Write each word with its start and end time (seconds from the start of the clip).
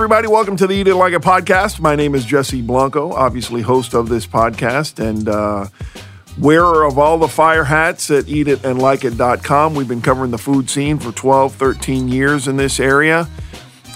everybody. 0.00 0.28
Welcome 0.28 0.56
to 0.56 0.66
the 0.66 0.72
Eat 0.72 0.88
It 0.88 0.94
Like 0.94 1.12
It 1.12 1.20
podcast. 1.20 1.78
My 1.78 1.94
name 1.94 2.14
is 2.14 2.24
Jesse 2.24 2.62
Blanco, 2.62 3.12
obviously 3.12 3.60
host 3.60 3.92
of 3.92 4.08
this 4.08 4.26
podcast 4.26 4.98
and 4.98 5.28
uh, 5.28 5.66
wearer 6.38 6.84
of 6.84 6.98
all 6.98 7.18
the 7.18 7.28
fire 7.28 7.64
hats 7.64 8.10
at 8.10 8.24
eatitandlikeit.com. 8.24 9.74
We've 9.74 9.86
been 9.86 10.00
covering 10.00 10.30
the 10.30 10.38
food 10.38 10.70
scene 10.70 10.98
for 10.98 11.12
12, 11.12 11.54
13 11.54 12.08
years 12.08 12.48
in 12.48 12.56
this 12.56 12.80
area. 12.80 13.28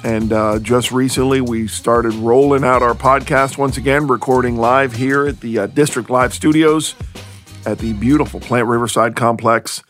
And 0.04 0.30
uh, 0.30 0.58
just 0.58 0.92
recently, 0.92 1.40
we 1.40 1.68
started 1.68 2.12
rolling 2.12 2.64
out 2.64 2.82
our 2.82 2.92
podcast 2.92 3.56
once 3.56 3.78
again, 3.78 4.06
recording 4.06 4.58
live 4.58 4.92
here 4.92 5.26
at 5.26 5.40
the 5.40 5.60
uh, 5.60 5.66
District 5.68 6.10
Live 6.10 6.34
Studios 6.34 6.94
at 7.64 7.78
the 7.78 7.94
beautiful 7.94 8.40
Plant 8.40 8.66
Riverside 8.66 9.16
Complex 9.16 9.82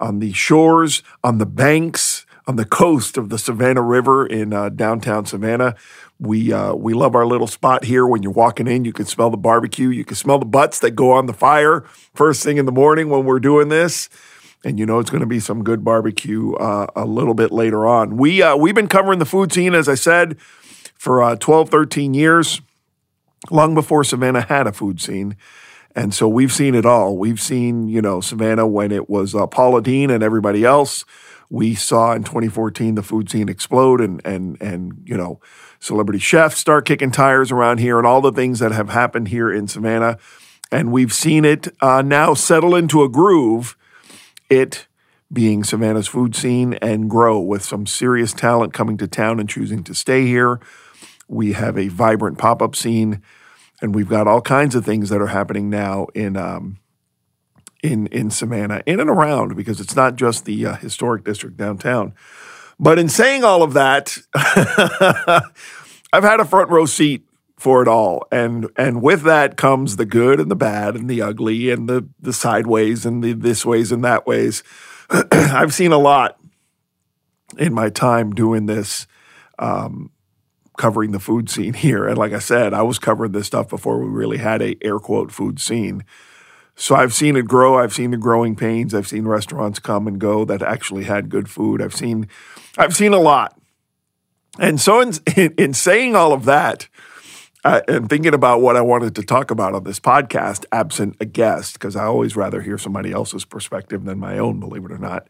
on 0.00 0.20
the 0.20 0.32
shores, 0.32 1.02
on 1.22 1.36
the 1.36 1.46
banks, 1.46 2.17
on 2.48 2.56
the 2.56 2.64
coast 2.64 3.18
of 3.18 3.28
the 3.28 3.36
Savannah 3.38 3.82
River 3.82 4.26
in 4.26 4.54
uh, 4.54 4.70
downtown 4.70 5.26
Savannah. 5.26 5.76
We 6.18 6.50
uh, 6.50 6.74
we 6.74 6.94
love 6.94 7.14
our 7.14 7.26
little 7.26 7.46
spot 7.46 7.84
here. 7.84 8.06
When 8.06 8.22
you're 8.22 8.32
walking 8.32 8.66
in, 8.66 8.86
you 8.86 8.92
can 8.94 9.04
smell 9.04 9.28
the 9.28 9.36
barbecue. 9.36 9.90
You 9.90 10.04
can 10.04 10.16
smell 10.16 10.38
the 10.38 10.46
butts 10.46 10.78
that 10.80 10.92
go 10.92 11.12
on 11.12 11.26
the 11.26 11.34
fire 11.34 11.82
first 12.14 12.42
thing 12.42 12.56
in 12.56 12.64
the 12.64 12.72
morning 12.72 13.10
when 13.10 13.26
we're 13.26 13.38
doing 13.38 13.68
this, 13.68 14.08
and 14.64 14.78
you 14.78 14.86
know 14.86 14.98
it's 14.98 15.10
going 15.10 15.20
to 15.20 15.26
be 15.26 15.40
some 15.40 15.62
good 15.62 15.84
barbecue 15.84 16.54
uh, 16.54 16.86
a 16.96 17.04
little 17.04 17.34
bit 17.34 17.52
later 17.52 17.86
on. 17.86 18.16
We 18.16 18.42
uh, 18.42 18.56
we've 18.56 18.74
been 18.74 18.88
covering 18.88 19.18
the 19.18 19.26
food 19.26 19.52
scene, 19.52 19.74
as 19.74 19.86
I 19.86 19.94
said, 19.94 20.38
for 20.96 21.22
uh, 21.22 21.36
12, 21.36 21.68
13 21.68 22.14
years, 22.14 22.62
long 23.50 23.74
before 23.74 24.04
Savannah 24.04 24.40
had 24.40 24.66
a 24.66 24.72
food 24.72 25.02
scene. 25.02 25.36
And 25.94 26.14
so 26.14 26.28
we've 26.28 26.52
seen 26.52 26.74
it 26.74 26.86
all. 26.86 27.16
We've 27.16 27.40
seen, 27.40 27.88
you 27.88 28.00
know, 28.00 28.20
Savannah 28.20 28.66
when 28.66 28.92
it 28.92 29.10
was 29.10 29.34
uh, 29.34 29.46
Paula 29.48 29.82
Deen 29.82 30.10
and 30.10 30.22
everybody 30.22 30.64
else. 30.64 31.04
We 31.50 31.74
saw 31.74 32.12
in 32.12 32.24
2014 32.24 32.94
the 32.94 33.02
food 33.02 33.30
scene 33.30 33.48
explode 33.48 34.00
and 34.00 34.20
and 34.24 34.60
and 34.60 35.02
you 35.04 35.16
know 35.16 35.40
celebrity 35.80 36.18
chefs 36.18 36.58
start 36.58 36.84
kicking 36.84 37.10
tires 37.10 37.50
around 37.50 37.78
here 37.78 37.98
and 37.98 38.06
all 38.06 38.20
the 38.20 38.32
things 38.32 38.58
that 38.58 38.72
have 38.72 38.90
happened 38.90 39.28
here 39.28 39.50
in 39.50 39.66
Savannah. 39.66 40.18
And 40.70 40.92
we've 40.92 41.12
seen 41.12 41.44
it 41.44 41.68
uh, 41.80 42.02
now 42.02 42.34
settle 42.34 42.74
into 42.74 43.02
a 43.02 43.08
groove. 43.08 43.76
It 44.50 44.86
being 45.32 45.64
Savannah's 45.64 46.08
food 46.08 46.34
scene 46.34 46.74
and 46.74 47.08
grow 47.08 47.38
with 47.38 47.62
some 47.64 47.86
serious 47.86 48.32
talent 48.32 48.72
coming 48.72 48.96
to 48.98 49.06
town 49.06 49.40
and 49.40 49.48
choosing 49.48 49.84
to 49.84 49.94
stay 49.94 50.26
here. 50.26 50.60
We 51.28 51.52
have 51.52 51.76
a 51.76 51.88
vibrant 51.88 52.38
pop 52.38 52.62
up 52.62 52.74
scene, 52.74 53.22
and 53.82 53.94
we've 53.94 54.08
got 54.08 54.26
all 54.26 54.40
kinds 54.40 54.74
of 54.74 54.84
things 54.84 55.10
that 55.10 55.20
are 55.20 55.26
happening 55.26 55.68
now 55.68 56.06
in 56.14 56.36
um, 56.36 56.78
in 57.82 58.06
in 58.08 58.30
Savannah, 58.30 58.82
in 58.86 59.00
and 59.00 59.10
around, 59.10 59.56
because 59.56 59.80
it's 59.80 59.96
not 59.96 60.16
just 60.16 60.44
the 60.44 60.66
uh, 60.66 60.74
historic 60.76 61.24
district 61.24 61.56
downtown. 61.56 62.14
But 62.80 62.98
in 62.98 63.08
saying 63.08 63.44
all 63.44 63.62
of 63.62 63.72
that, 63.74 64.16
I've 64.34 66.24
had 66.24 66.40
a 66.40 66.44
front 66.44 66.70
row 66.70 66.86
seat 66.86 67.24
for 67.56 67.82
it 67.82 67.88
all, 67.88 68.26
and 68.30 68.68
and 68.76 69.02
with 69.02 69.22
that 69.22 69.56
comes 69.56 69.96
the 69.96 70.06
good 70.06 70.40
and 70.40 70.50
the 70.50 70.56
bad 70.56 70.94
and 70.94 71.08
the 71.08 71.22
ugly 71.22 71.70
and 71.70 71.88
the 71.88 72.08
the 72.20 72.32
sideways 72.32 73.04
and 73.04 73.22
the 73.22 73.32
this 73.32 73.64
ways 73.66 73.92
and 73.92 74.04
that 74.04 74.26
ways. 74.26 74.62
I've 75.32 75.74
seen 75.74 75.92
a 75.92 75.98
lot 75.98 76.38
in 77.56 77.72
my 77.72 77.90
time 77.90 78.32
doing 78.32 78.66
this. 78.66 79.06
Um, 79.58 80.12
covering 80.78 81.10
the 81.10 81.20
food 81.20 81.50
scene 81.50 81.74
here. 81.74 82.06
And 82.06 82.16
like 82.16 82.32
I 82.32 82.38
said, 82.38 82.72
I 82.72 82.80
was 82.82 82.98
covering 82.98 83.32
this 83.32 83.48
stuff 83.48 83.68
before 83.68 83.98
we 83.98 84.08
really 84.08 84.38
had 84.38 84.62
a 84.62 84.76
air 84.80 84.98
quote 84.98 85.30
food 85.30 85.60
scene. 85.60 86.04
So 86.80 86.94
I've 86.94 87.12
seen 87.12 87.34
it 87.34 87.46
grow. 87.46 87.76
I've 87.76 87.92
seen 87.92 88.12
the 88.12 88.16
growing 88.16 88.54
pains. 88.54 88.94
I've 88.94 89.08
seen 89.08 89.26
restaurants 89.26 89.80
come 89.80 90.06
and 90.06 90.20
go 90.20 90.44
that 90.44 90.62
actually 90.62 91.04
had 91.04 91.28
good 91.28 91.50
food. 91.50 91.82
I've 91.82 91.94
seen, 91.94 92.28
I've 92.78 92.94
seen 92.94 93.12
a 93.12 93.18
lot. 93.18 93.60
And 94.60 94.80
so 94.80 95.00
in, 95.00 95.12
in, 95.36 95.54
in 95.58 95.74
saying 95.74 96.14
all 96.14 96.32
of 96.32 96.44
that, 96.44 96.88
uh, 97.64 97.80
and 97.88 98.08
thinking 98.08 98.32
about 98.32 98.60
what 98.60 98.76
I 98.76 98.80
wanted 98.80 99.16
to 99.16 99.24
talk 99.24 99.50
about 99.50 99.74
on 99.74 99.82
this 99.82 99.98
podcast, 99.98 100.64
absent 100.70 101.16
a 101.18 101.24
guest, 101.24 101.72
because 101.72 101.96
I 101.96 102.04
always 102.04 102.36
rather 102.36 102.62
hear 102.62 102.78
somebody 102.78 103.10
else's 103.10 103.44
perspective 103.44 104.04
than 104.04 104.20
my 104.20 104.38
own, 104.38 104.60
believe 104.60 104.84
it 104.84 104.92
or 104.92 104.98
not. 104.98 105.26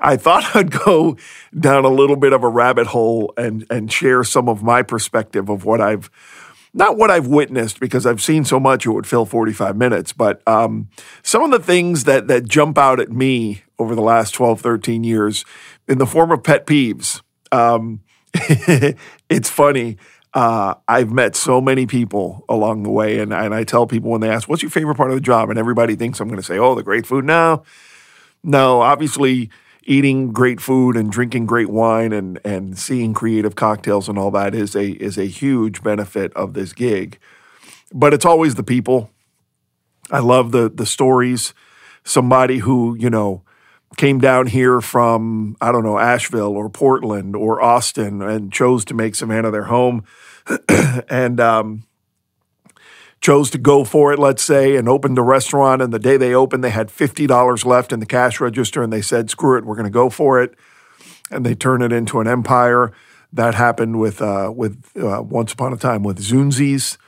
I 0.00 0.16
thought 0.16 0.44
I'd 0.56 0.70
go 0.70 1.18
down 1.58 1.84
a 1.84 1.90
little 1.90 2.16
bit 2.16 2.32
of 2.32 2.42
a 2.42 2.48
rabbit 2.48 2.86
hole 2.86 3.34
and 3.36 3.66
and 3.70 3.92
share 3.92 4.24
some 4.24 4.48
of 4.48 4.62
my 4.62 4.82
perspective 4.82 5.50
of 5.50 5.66
what 5.66 5.82
I've 5.82 6.10
not 6.72 6.96
what 6.96 7.10
I've 7.10 7.26
witnessed 7.26 7.80
because 7.80 8.06
I've 8.06 8.22
seen 8.22 8.44
so 8.44 8.60
much 8.60 8.86
it 8.86 8.90
would 8.90 9.06
fill 9.06 9.24
45 9.24 9.76
minutes, 9.76 10.12
but 10.12 10.46
um, 10.46 10.88
some 11.22 11.42
of 11.42 11.50
the 11.50 11.64
things 11.64 12.04
that 12.04 12.28
that 12.28 12.46
jump 12.46 12.78
out 12.78 13.00
at 13.00 13.10
me 13.10 13.62
over 13.78 13.94
the 13.94 14.02
last 14.02 14.32
12, 14.32 14.60
13 14.60 15.04
years 15.04 15.44
in 15.88 15.98
the 15.98 16.06
form 16.06 16.30
of 16.30 16.42
pet 16.42 16.66
peeves. 16.66 17.22
Um, 17.50 18.00
it's 19.28 19.50
funny. 19.50 19.96
Uh, 20.32 20.74
I've 20.86 21.10
met 21.10 21.34
so 21.34 21.60
many 21.60 21.86
people 21.86 22.44
along 22.48 22.84
the 22.84 22.90
way, 22.90 23.18
and, 23.18 23.32
and 23.32 23.52
I 23.52 23.64
tell 23.64 23.86
people 23.86 24.10
when 24.10 24.20
they 24.20 24.30
ask, 24.30 24.48
What's 24.48 24.62
your 24.62 24.70
favorite 24.70 24.94
part 24.96 25.10
of 25.10 25.16
the 25.16 25.20
job? 25.20 25.50
And 25.50 25.58
everybody 25.58 25.96
thinks 25.96 26.20
I'm 26.20 26.28
going 26.28 26.40
to 26.40 26.46
say, 26.46 26.58
Oh, 26.58 26.76
the 26.76 26.84
great 26.84 27.06
food. 27.06 27.24
No, 27.24 27.64
no, 28.44 28.80
obviously, 28.80 29.50
eating 29.90 30.32
great 30.32 30.60
food 30.60 30.96
and 30.96 31.10
drinking 31.10 31.46
great 31.46 31.68
wine 31.68 32.12
and 32.12 32.38
and 32.44 32.78
seeing 32.78 33.12
creative 33.12 33.56
cocktails 33.56 34.08
and 34.08 34.16
all 34.16 34.30
that 34.30 34.54
is 34.54 34.76
a 34.76 34.90
is 34.92 35.18
a 35.18 35.24
huge 35.24 35.82
benefit 35.82 36.32
of 36.34 36.54
this 36.54 36.72
gig. 36.72 37.18
But 37.92 38.14
it's 38.14 38.24
always 38.24 38.54
the 38.54 38.62
people. 38.62 39.10
I 40.10 40.20
love 40.20 40.52
the 40.52 40.70
the 40.70 40.86
stories. 40.86 41.54
Somebody 42.04 42.58
who, 42.58 42.96
you 42.98 43.10
know, 43.10 43.42
came 43.96 44.20
down 44.20 44.46
here 44.46 44.80
from 44.80 45.56
I 45.60 45.72
don't 45.72 45.82
know 45.82 45.98
Asheville 45.98 46.56
or 46.56 46.70
Portland 46.70 47.34
or 47.34 47.60
Austin 47.60 48.22
and 48.22 48.52
chose 48.52 48.84
to 48.86 48.94
make 48.94 49.16
Savannah 49.16 49.50
their 49.50 49.64
home, 49.64 50.04
and 51.08 51.40
um, 51.40 51.82
chose 53.20 53.50
to 53.50 53.58
go 53.58 53.84
for 53.84 54.12
it, 54.12 54.18
let's 54.18 54.42
say, 54.42 54.76
and 54.76 54.88
opened 54.88 55.18
a 55.18 55.22
restaurant. 55.22 55.82
And 55.82 55.92
the 55.92 55.98
day 55.98 56.16
they 56.16 56.34
opened, 56.34 56.64
they 56.64 56.70
had 56.70 56.88
$50 56.88 57.64
left 57.64 57.92
in 57.92 58.00
the 58.00 58.06
cash 58.06 58.40
register 58.40 58.82
and 58.82 58.92
they 58.92 59.02
said, 59.02 59.30
screw 59.30 59.58
it, 59.58 59.64
we're 59.64 59.74
going 59.74 59.84
to 59.84 59.90
go 59.90 60.08
for 60.08 60.42
it. 60.42 60.54
And 61.30 61.44
they 61.44 61.54
turned 61.54 61.82
it 61.82 61.92
into 61.92 62.20
an 62.20 62.26
empire. 62.26 62.92
That 63.32 63.54
happened 63.54 64.00
with, 64.00 64.20
uh, 64.20 64.52
with 64.54 64.90
uh, 64.96 65.22
once 65.22 65.52
upon 65.52 65.72
a 65.72 65.76
time 65.76 66.02
with 66.02 66.18
Zunzi's. 66.18 66.98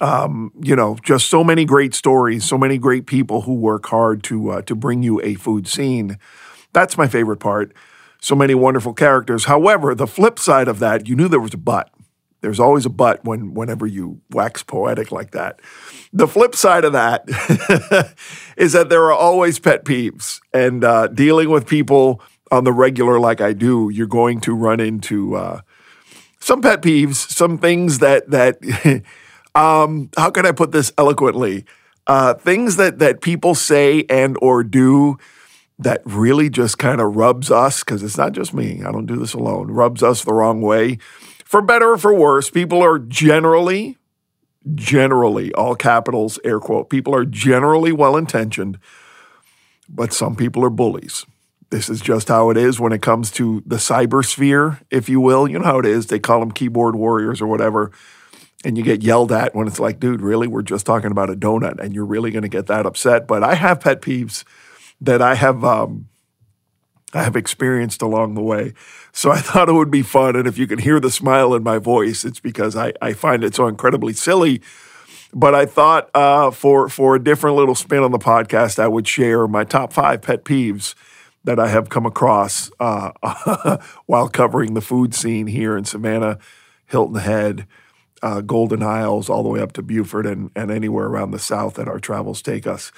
Um, 0.00 0.50
you 0.60 0.74
know, 0.74 0.96
just 1.02 1.28
so 1.28 1.44
many 1.44 1.64
great 1.64 1.94
stories, 1.94 2.44
so 2.44 2.58
many 2.58 2.78
great 2.78 3.06
people 3.06 3.42
who 3.42 3.54
work 3.54 3.86
hard 3.86 4.22
to 4.24 4.50
uh, 4.50 4.62
to 4.62 4.74
bring 4.74 5.02
you 5.02 5.20
a 5.22 5.34
food 5.34 5.68
scene. 5.68 6.18
That's 6.72 6.98
my 6.98 7.06
favorite 7.06 7.36
part. 7.36 7.72
So 8.20 8.34
many 8.34 8.54
wonderful 8.54 8.94
characters. 8.94 9.44
However, 9.44 9.94
the 9.94 10.06
flip 10.06 10.38
side 10.38 10.68
of 10.68 10.78
that, 10.78 11.06
you 11.06 11.14
knew 11.14 11.28
there 11.28 11.38
was 11.38 11.54
a 11.54 11.58
but. 11.58 11.93
There's 12.44 12.60
always 12.60 12.84
a 12.84 12.90
but 12.90 13.24
when 13.24 13.54
whenever 13.54 13.86
you 13.86 14.20
wax 14.30 14.62
poetic 14.62 15.10
like 15.10 15.30
that. 15.30 15.60
The 16.12 16.28
flip 16.28 16.54
side 16.54 16.84
of 16.84 16.92
that 16.92 17.24
is 18.58 18.72
that 18.74 18.90
there 18.90 19.04
are 19.04 19.14
always 19.14 19.58
pet 19.58 19.86
peeves, 19.86 20.40
and 20.52 20.84
uh, 20.84 21.06
dealing 21.06 21.48
with 21.48 21.66
people 21.66 22.20
on 22.50 22.64
the 22.64 22.72
regular 22.72 23.18
like 23.18 23.40
I 23.40 23.54
do, 23.54 23.88
you're 23.88 24.06
going 24.06 24.42
to 24.42 24.54
run 24.54 24.78
into 24.78 25.36
uh, 25.36 25.62
some 26.38 26.60
pet 26.60 26.82
peeves, 26.82 27.14
some 27.14 27.56
things 27.56 28.00
that 28.00 28.30
that 28.30 28.58
um, 29.54 30.10
how 30.14 30.28
can 30.28 30.44
I 30.44 30.52
put 30.52 30.70
this 30.70 30.92
eloquently? 30.98 31.64
Uh, 32.06 32.34
things 32.34 32.76
that 32.76 32.98
that 32.98 33.22
people 33.22 33.54
say 33.54 34.04
and 34.10 34.36
or 34.42 34.62
do 34.62 35.16
that 35.78 36.02
really 36.04 36.50
just 36.50 36.76
kind 36.76 37.00
of 37.00 37.16
rubs 37.16 37.50
us 37.50 37.82
because 37.82 38.02
it's 38.02 38.18
not 38.18 38.32
just 38.32 38.52
me. 38.52 38.82
I 38.84 38.92
don't 38.92 39.06
do 39.06 39.16
this 39.16 39.32
alone. 39.32 39.70
Rubs 39.70 40.02
us 40.02 40.24
the 40.24 40.34
wrong 40.34 40.60
way 40.60 40.98
for 41.44 41.62
better 41.62 41.92
or 41.92 41.98
for 41.98 42.12
worse, 42.12 42.50
people 42.50 42.82
are 42.82 42.98
generally, 42.98 43.98
generally, 44.74 45.52
all 45.54 45.74
capitals, 45.74 46.38
air 46.44 46.58
quote, 46.58 46.90
people 46.90 47.14
are 47.14 47.24
generally 47.24 47.92
well 47.92 48.16
intentioned, 48.16 48.78
but 49.88 50.12
some 50.12 50.34
people 50.34 50.64
are 50.64 50.70
bullies. 50.70 51.26
This 51.70 51.88
is 51.88 52.00
just 52.00 52.28
how 52.28 52.50
it 52.50 52.56
is 52.56 52.78
when 52.78 52.92
it 52.92 53.02
comes 53.02 53.30
to 53.32 53.62
the 53.66 53.76
cyber 53.76 54.24
sphere, 54.24 54.80
if 54.90 55.08
you 55.08 55.20
will. 55.20 55.48
You 55.48 55.58
know 55.58 55.64
how 55.64 55.78
it 55.80 55.86
is. 55.86 56.06
They 56.06 56.18
call 56.18 56.40
them 56.40 56.52
keyboard 56.52 56.94
warriors 56.94 57.42
or 57.42 57.46
whatever. 57.46 57.90
And 58.64 58.78
you 58.78 58.84
get 58.84 59.02
yelled 59.02 59.32
at 59.32 59.54
when 59.54 59.66
it's 59.66 59.80
like, 59.80 59.98
dude, 59.98 60.22
really? 60.22 60.46
We're 60.46 60.62
just 60.62 60.86
talking 60.86 61.10
about 61.10 61.30
a 61.30 61.34
donut 61.34 61.80
and 61.80 61.94
you're 61.94 62.06
really 62.06 62.30
going 62.30 62.44
to 62.44 62.48
get 62.48 62.66
that 62.68 62.86
upset. 62.86 63.26
But 63.26 63.42
I 63.42 63.54
have 63.54 63.80
pet 63.80 64.00
peeves 64.00 64.44
that 65.00 65.20
I 65.20 65.34
have 65.34 65.64
um, 65.64 66.08
I 67.12 67.22
have 67.22 67.36
experienced 67.36 68.02
along 68.02 68.34
the 68.34 68.42
way. 68.42 68.74
So 69.14 69.30
I 69.30 69.38
thought 69.40 69.70
it 69.70 69.72
would 69.72 69.90
be 69.90 70.02
fun. 70.02 70.36
And 70.36 70.46
if 70.46 70.58
you 70.58 70.66
can 70.66 70.78
hear 70.78 71.00
the 71.00 71.10
smile 71.10 71.54
in 71.54 71.62
my 71.62 71.78
voice, 71.78 72.26
it's 72.26 72.40
because 72.40 72.76
I, 72.76 72.92
I 73.00 73.14
find 73.14 73.42
it 73.42 73.54
so 73.54 73.66
incredibly 73.66 74.12
silly. 74.12 74.60
But 75.32 75.54
I 75.54 75.64
thought 75.66 76.10
uh, 76.14 76.50
for, 76.50 76.88
for 76.88 77.16
a 77.16 77.22
different 77.22 77.56
little 77.56 77.74
spin 77.74 78.02
on 78.02 78.12
the 78.12 78.18
podcast, 78.18 78.78
I 78.78 78.86
would 78.86 79.08
share 79.08 79.48
my 79.48 79.64
top 79.64 79.92
five 79.92 80.20
pet 80.20 80.44
peeves 80.44 80.94
that 81.44 81.58
I 81.58 81.68
have 81.68 81.88
come 81.88 82.06
across 82.06 82.70
uh, 82.80 83.78
while 84.06 84.28
covering 84.28 84.74
the 84.74 84.80
food 84.80 85.14
scene 85.14 85.46
here 85.46 85.76
in 85.76 85.84
Savannah, 85.84 86.38
Hilton 86.86 87.16
Head, 87.16 87.66
uh, 88.22 88.40
Golden 88.40 88.82
Isles, 88.82 89.28
all 89.28 89.42
the 89.42 89.50
way 89.50 89.60
up 89.60 89.72
to 89.72 89.82
Beaufort 89.82 90.24
and, 90.24 90.50
and 90.56 90.70
anywhere 90.70 91.06
around 91.06 91.32
the 91.32 91.38
South 91.38 91.74
that 91.74 91.88
our 91.88 91.98
travels 91.98 92.40
take 92.40 92.66
us. 92.66 92.90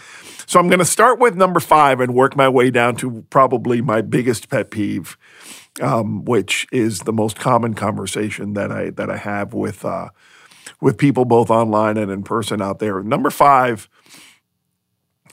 So 0.47 0.61
I'm 0.61 0.69
going 0.69 0.79
to 0.79 0.85
start 0.85 1.19
with 1.19 1.35
number 1.35 1.59
five 1.59 2.01
and 2.01 2.15
work 2.15 2.37
my 2.37 2.49
way 2.49 2.71
down 2.71 2.95
to 2.97 3.25
probably 3.31 3.81
my 3.81 4.03
biggest 4.03 4.49
pet 4.49 4.71
peeve, 4.71 5.19
um, 5.81 6.25
which 6.25 6.67
is 6.73 7.01
the 7.01 7.13
most 7.13 7.39
common 7.39 7.75
conversation 7.75 8.55
that 8.55 8.73
I 8.73 8.91
that 8.91 9.11
I 9.11 9.17
have 9.17 9.55
with 9.55 9.85
uh, 9.85 10.11
with 10.81 10.99
people 10.99 11.25
both 11.25 11.51
online 11.51 11.97
and 11.97 12.11
in 12.11 12.23
person 12.23 12.63
out 12.63 12.79
there. 12.79 13.03
Number 13.03 13.31
five, 13.31 13.89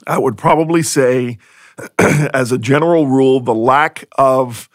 I 0.08 0.18
would 0.18 0.38
probably 0.38 0.84
say, 0.84 1.38
as 2.34 2.52
a 2.52 2.58
general 2.58 3.08
rule, 3.08 3.40
the 3.40 3.56
lack 3.56 4.06
of 4.18 4.70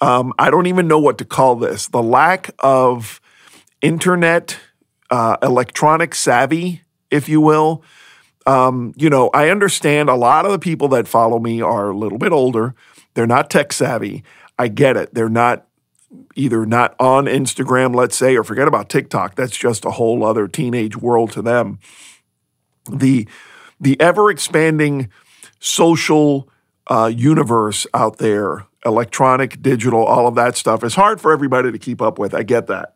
um, 0.00 0.32
I 0.38 0.50
don't 0.50 0.66
even 0.66 0.88
know 0.88 0.98
what 0.98 1.18
to 1.18 1.24
call 1.24 1.56
this. 1.56 1.88
The 1.88 2.02
lack 2.02 2.50
of 2.58 3.20
internet, 3.80 4.58
uh, 5.10 5.36
electronic 5.42 6.14
savvy, 6.14 6.82
if 7.10 7.28
you 7.28 7.40
will. 7.40 7.82
Um, 8.46 8.92
you 8.96 9.08
know, 9.08 9.30
I 9.32 9.48
understand 9.48 10.10
a 10.10 10.14
lot 10.14 10.44
of 10.44 10.52
the 10.52 10.58
people 10.58 10.88
that 10.88 11.08
follow 11.08 11.38
me 11.38 11.62
are 11.62 11.90
a 11.90 11.96
little 11.96 12.18
bit 12.18 12.32
older. 12.32 12.74
They're 13.14 13.26
not 13.26 13.48
tech 13.48 13.72
savvy. 13.72 14.24
I 14.58 14.68
get 14.68 14.96
it. 14.96 15.14
They're 15.14 15.28
not 15.28 15.66
either 16.36 16.64
not 16.64 16.94
on 17.00 17.26
Instagram, 17.26 17.94
let's 17.94 18.16
say, 18.16 18.36
or 18.36 18.44
forget 18.44 18.68
about 18.68 18.88
TikTok. 18.88 19.34
That's 19.34 19.56
just 19.56 19.84
a 19.84 19.90
whole 19.90 20.24
other 20.24 20.46
teenage 20.46 20.96
world 20.96 21.32
to 21.32 21.42
them. 21.42 21.78
The 22.90 23.28
the 23.80 24.00
ever 24.00 24.30
expanding 24.30 25.10
social 25.58 26.48
uh, 26.86 27.10
universe 27.14 27.86
out 27.94 28.18
there, 28.18 28.66
electronic, 28.84 29.60
digital, 29.62 30.04
all 30.04 30.26
of 30.26 30.34
that 30.36 30.56
stuff 30.56 30.84
is 30.84 30.94
hard 30.94 31.20
for 31.20 31.32
everybody 31.32 31.72
to 31.72 31.78
keep 31.78 32.00
up 32.00 32.18
with. 32.18 32.34
I 32.34 32.42
get 32.42 32.66
that. 32.68 32.94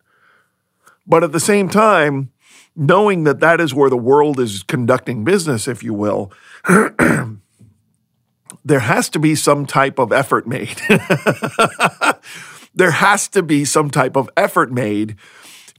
But 1.07 1.25
at 1.25 1.33
the 1.33 1.41
same 1.41 1.69
time, 1.69 2.31
knowing 2.77 3.25
that 3.25 3.41
that 3.41 3.61
is 3.61 3.75
where 3.75 3.91
the 3.91 3.97
world 3.97 4.39
is 4.39 4.63
conducting 4.63 5.25
business, 5.25 5.67
if 5.67 5.83
you 5.83 5.95
will, 5.95 6.31
there 8.69 8.81
has 8.81 9.09
to 9.11 9.19
be 9.19 9.35
some 9.35 9.67
type 9.67 9.99
of 9.99 10.13
effort 10.13 10.47
made. 10.47 10.81
there 12.75 12.93
has 12.93 13.29
to 13.29 13.43
be 13.43 13.65
some 13.65 13.91
type 13.91 14.17
of 14.17 14.29
effort 14.37 14.71
made 14.71 15.17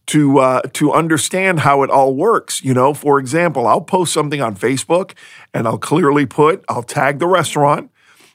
to 0.07 0.39
uh, 0.39 0.61
to 0.73 0.91
understand 0.91 1.59
how 1.59 1.83
it 1.83 1.91
all 1.91 2.15
works. 2.15 2.63
You 2.63 2.73
know, 2.73 2.93
for 2.93 3.19
example, 3.19 3.67
I'll 3.67 3.81
post 3.81 4.11
something 4.11 4.41
on 4.41 4.55
Facebook 4.55 5.13
and 5.53 5.67
I'll 5.67 5.77
clearly 5.77 6.25
put, 6.25 6.65
I'll 6.67 6.83
tag 6.83 7.19
the 7.19 7.27
restaurant. 7.27 7.91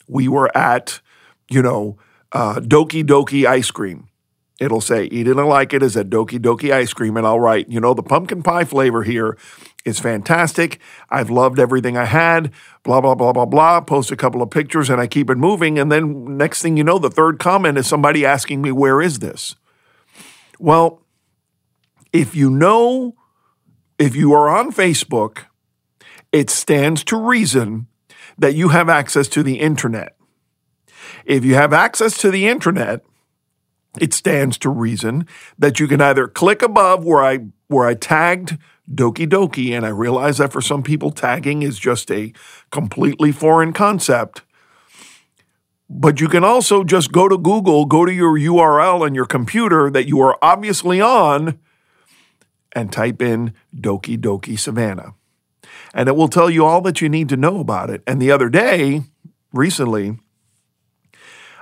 We 0.07 0.29
were 0.29 0.57
at, 0.57 1.01
you 1.51 1.63
know, 1.63 1.99
uh, 2.33 2.57
Doki 2.57 3.03
Doki 3.03 3.45
ice 3.47 3.73
cream. 3.73 4.09
It'll 4.61 4.81
say, 4.81 5.07
eat 5.07 5.27
it 5.27 5.37
and 5.37 5.49
like 5.49 5.73
it 5.75 5.83
is 5.83 5.97
at 5.97 6.11
Doki 6.11 6.39
Doki 6.39 6.73
ice 6.73 6.93
cream. 6.93 7.17
And 7.17 7.27
I'll 7.27 7.41
write, 7.41 7.69
you 7.69 7.81
know, 7.81 7.93
the 7.93 8.05
pumpkin 8.05 8.45
pie 8.45 8.65
flavor 8.65 9.03
here 9.03 9.37
is 9.85 10.01
fantastic. 10.01 10.81
I've 11.11 11.31
loved 11.31 11.59
everything 11.59 11.97
I 11.97 12.07
had, 12.07 12.51
blah, 12.83 13.01
blah, 13.01 13.15
blah, 13.15 13.33
blah, 13.33 13.45
blah. 13.45 13.81
Post 13.81 14.11
a 14.11 14.17
couple 14.17 14.43
of 14.43 14.51
pictures 14.51 14.89
and 14.89 15.01
I 15.01 15.07
keep 15.07 15.29
it 15.31 15.37
moving. 15.37 15.79
And 15.79 15.93
then 15.93 16.37
next 16.37 16.63
thing 16.63 16.77
you 16.77 16.85
know, 16.85 16.99
the 16.99 17.11
third 17.11 17.39
comment 17.39 17.79
is 17.79 17.87
somebody 17.87 18.25
asking 18.25 18.63
me, 18.63 18.73
where 18.73 19.03
is 19.03 19.19
this? 19.19 19.57
Well, 20.59 21.03
if 22.13 22.35
you 22.35 22.49
know, 22.49 23.15
if 23.99 24.17
you 24.17 24.33
are 24.33 24.49
on 24.49 24.73
Facebook, 24.73 25.45
it 26.33 26.49
stands 26.51 27.05
to 27.05 27.17
reason 27.17 27.87
that 28.39 28.55
you 28.55 28.71
have 28.71 28.89
access 28.89 29.29
to 29.29 29.43
the 29.43 29.61
internet. 29.61 30.17
If 31.25 31.45
you 31.45 31.55
have 31.55 31.73
access 31.73 32.19
to 32.19 32.31
the 32.31 32.47
internet, 32.47 33.03
it 34.01 34.13
stands 34.13 34.59
to 34.59 34.71
reason 34.71 35.29
that 35.59 35.79
you 35.79 35.87
can 35.87 36.01
either 36.01 36.27
click 36.27 36.63
above 36.63 37.05
where 37.05 37.23
I 37.23 37.41
where 37.75 37.87
I 37.87 37.95
tagged 37.95 38.57
Doki 38.93 39.27
Doki, 39.27 39.73
and 39.73 39.85
I 39.85 39.89
realize 39.89 40.39
that 40.39 40.53
for 40.53 40.61
some 40.61 40.83
people 40.83 41.11
tagging 41.11 41.63
is 41.63 41.79
just 41.79 42.11
a 42.11 42.33
completely 42.71 43.33
foreign 43.33 43.73
concept. 43.73 44.43
But 45.89 46.21
you 46.21 46.29
can 46.29 46.45
also 46.45 46.85
just 46.85 47.13
go 47.13 47.29
to 47.29 47.37
Google, 47.39 47.85
go 47.85 48.05
to 48.05 48.13
your 48.13 48.39
URL 48.39 49.03
on 49.03 49.15
your 49.15 49.27
computer 49.27 49.91
that 49.91 50.07
you 50.07 50.21
are 50.21 50.39
obviously 50.43 51.01
on, 51.01 51.59
and 52.73 52.93
type 52.93 53.23
in 53.23 53.55
Doki 53.75 54.19
Doki 54.19 54.59
Savannah. 54.59 55.15
And 55.93 56.09
it 56.09 56.17
will 56.17 56.29
tell 56.29 56.51
you 56.51 56.65
all 56.65 56.81
that 56.83 57.01
you 57.01 57.09
need 57.09 57.29
to 57.29 57.37
know 57.37 57.61
about 57.61 57.91
it. 57.91 58.03
And 58.07 58.21
the 58.21 58.31
other 58.31 58.49
day, 58.49 59.03
recently, 59.53 60.19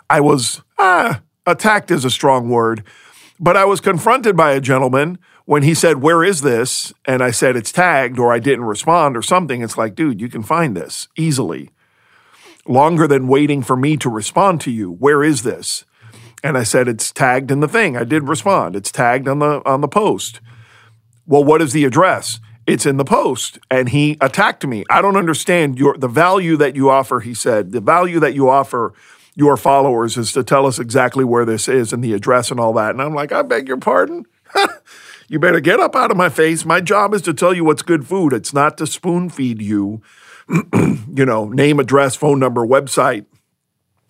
I 0.08 0.20
was, 0.20 0.62
ah, 0.78 1.22
attacked 1.46 1.90
is 1.90 2.04
a 2.04 2.10
strong 2.10 2.48
word, 2.48 2.82
but 3.42 3.56
I 3.56 3.64
was 3.64 3.80
confronted 3.80 4.36
by 4.36 4.52
a 4.52 4.60
gentleman 4.60 5.18
when 5.46 5.64
he 5.64 5.74
said, 5.74 6.00
Where 6.00 6.22
is 6.22 6.42
this? 6.42 6.92
And 7.04 7.22
I 7.22 7.32
said, 7.32 7.56
It's 7.56 7.72
tagged, 7.72 8.18
or 8.18 8.32
I 8.32 8.38
didn't 8.38 8.66
respond, 8.66 9.16
or 9.16 9.22
something. 9.22 9.62
It's 9.62 9.76
like, 9.76 9.96
dude, 9.96 10.20
you 10.20 10.28
can 10.28 10.44
find 10.44 10.76
this 10.76 11.08
easily. 11.16 11.70
Longer 12.66 13.08
than 13.08 13.26
waiting 13.26 13.62
for 13.62 13.74
me 13.74 13.96
to 13.96 14.08
respond 14.08 14.60
to 14.62 14.70
you. 14.70 14.92
Where 14.92 15.24
is 15.24 15.42
this? 15.42 15.84
And 16.44 16.56
I 16.56 16.62
said, 16.62 16.86
It's 16.86 17.10
tagged 17.10 17.50
in 17.50 17.58
the 17.58 17.66
thing. 17.66 17.96
I 17.96 18.04
did 18.04 18.28
respond. 18.28 18.76
It's 18.76 18.92
tagged 18.92 19.26
on 19.26 19.40
the 19.40 19.60
on 19.66 19.80
the 19.80 19.88
post. 19.88 20.40
Well, 21.26 21.42
what 21.42 21.60
is 21.60 21.72
the 21.72 21.84
address? 21.84 22.38
It's 22.64 22.86
in 22.86 22.96
the 22.96 23.04
post. 23.04 23.58
And 23.68 23.88
he 23.88 24.16
attacked 24.20 24.64
me. 24.64 24.84
I 24.88 25.02
don't 25.02 25.16
understand 25.16 25.80
your 25.80 25.98
the 25.98 26.06
value 26.06 26.56
that 26.58 26.76
you 26.76 26.90
offer, 26.90 27.18
he 27.18 27.34
said. 27.34 27.72
The 27.72 27.80
value 27.80 28.20
that 28.20 28.34
you 28.34 28.48
offer 28.48 28.94
your 29.34 29.56
followers 29.56 30.16
is 30.16 30.32
to 30.32 30.44
tell 30.44 30.66
us 30.66 30.78
exactly 30.78 31.24
where 31.24 31.44
this 31.44 31.68
is 31.68 31.92
and 31.92 32.02
the 32.02 32.12
address 32.12 32.50
and 32.50 32.60
all 32.60 32.72
that. 32.74 32.90
And 32.90 33.00
I'm 33.00 33.14
like, 33.14 33.32
I 33.32 33.42
beg 33.42 33.68
your 33.68 33.78
pardon. 33.78 34.26
you 35.28 35.38
better 35.38 35.60
get 35.60 35.80
up 35.80 35.96
out 35.96 36.10
of 36.10 36.16
my 36.16 36.28
face. 36.28 36.64
My 36.64 36.80
job 36.80 37.14
is 37.14 37.22
to 37.22 37.32
tell 37.32 37.54
you 37.54 37.64
what's 37.64 37.82
good 37.82 38.06
food. 38.06 38.32
It's 38.32 38.52
not 38.52 38.76
to 38.78 38.86
spoon 38.86 39.30
feed 39.30 39.62
you, 39.62 40.02
you 40.48 41.24
know, 41.24 41.48
name, 41.48 41.80
address, 41.80 42.14
phone 42.16 42.38
number, 42.38 42.66
website, 42.66 43.24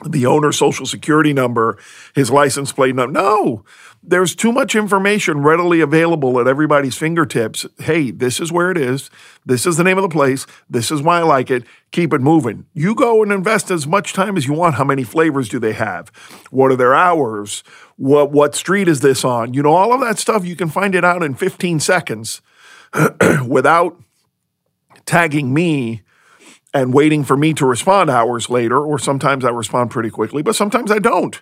the 0.06 0.26
owner's 0.26 0.58
social 0.58 0.86
security 0.86 1.32
number, 1.32 1.78
his 2.14 2.30
license 2.30 2.72
plate 2.72 2.94
number. 2.94 3.20
No, 3.20 3.64
there's 4.02 4.34
too 4.34 4.50
much 4.50 4.74
information 4.74 5.42
readily 5.42 5.80
available 5.80 6.40
at 6.40 6.48
everybody's 6.48 6.96
fingertips. 6.96 7.66
Hey, 7.78 8.10
this 8.10 8.40
is 8.40 8.50
where 8.50 8.70
it 8.70 8.76
is. 8.76 9.10
This 9.46 9.64
is 9.66 9.76
the 9.76 9.84
name 9.84 9.98
of 9.98 10.02
the 10.02 10.08
place. 10.08 10.46
This 10.68 10.90
is 10.90 11.02
why 11.02 11.18
I 11.18 11.22
like 11.22 11.50
it. 11.50 11.64
Keep 11.92 12.12
it 12.12 12.20
moving. 12.20 12.66
You 12.74 12.94
go 12.94 13.22
and 13.22 13.30
invest 13.30 13.70
as 13.70 13.86
much 13.86 14.12
time 14.12 14.36
as 14.36 14.46
you 14.46 14.54
want. 14.54 14.74
How 14.74 14.84
many 14.84 15.04
flavors 15.04 15.48
do 15.48 15.58
they 15.58 15.72
have? 15.72 16.08
What 16.50 16.72
are 16.72 16.76
their 16.76 16.94
hours? 16.94 17.62
What 17.96 18.32
what 18.32 18.54
street 18.54 18.88
is 18.88 19.00
this 19.00 19.24
on? 19.24 19.54
You 19.54 19.62
know, 19.62 19.74
all 19.74 19.92
of 19.92 20.00
that 20.00 20.18
stuff 20.18 20.44
you 20.44 20.56
can 20.56 20.68
find 20.68 20.94
it 20.94 21.04
out 21.04 21.22
in 21.22 21.34
15 21.34 21.78
seconds 21.80 22.42
without 23.46 24.00
tagging 25.06 25.54
me 25.54 26.02
and 26.74 26.94
waiting 26.94 27.24
for 27.24 27.36
me 27.36 27.52
to 27.54 27.66
respond 27.66 28.10
hours 28.10 28.48
later, 28.48 28.78
or 28.78 28.98
sometimes 28.98 29.44
I 29.44 29.50
respond 29.50 29.90
pretty 29.90 30.10
quickly, 30.10 30.42
but 30.42 30.56
sometimes 30.56 30.90
I 30.90 30.98
don't. 30.98 31.40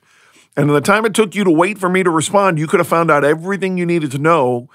And 0.57 0.69
in 0.69 0.75
the 0.75 0.81
time 0.81 1.05
it 1.05 1.15
took 1.15 1.35
you 1.35 1.45
to 1.45 1.51
wait 1.51 1.79
for 1.79 1.89
me 1.89 2.03
to 2.03 2.11
respond, 2.11 2.59
you 2.59 2.67
could 2.67 2.81
have 2.81 2.89
found 2.89 3.11
out 3.11 3.25
everything 3.25 3.79
you 3.79 3.87
needed 3.87 4.11
to 4.13 4.19
know 4.19 4.69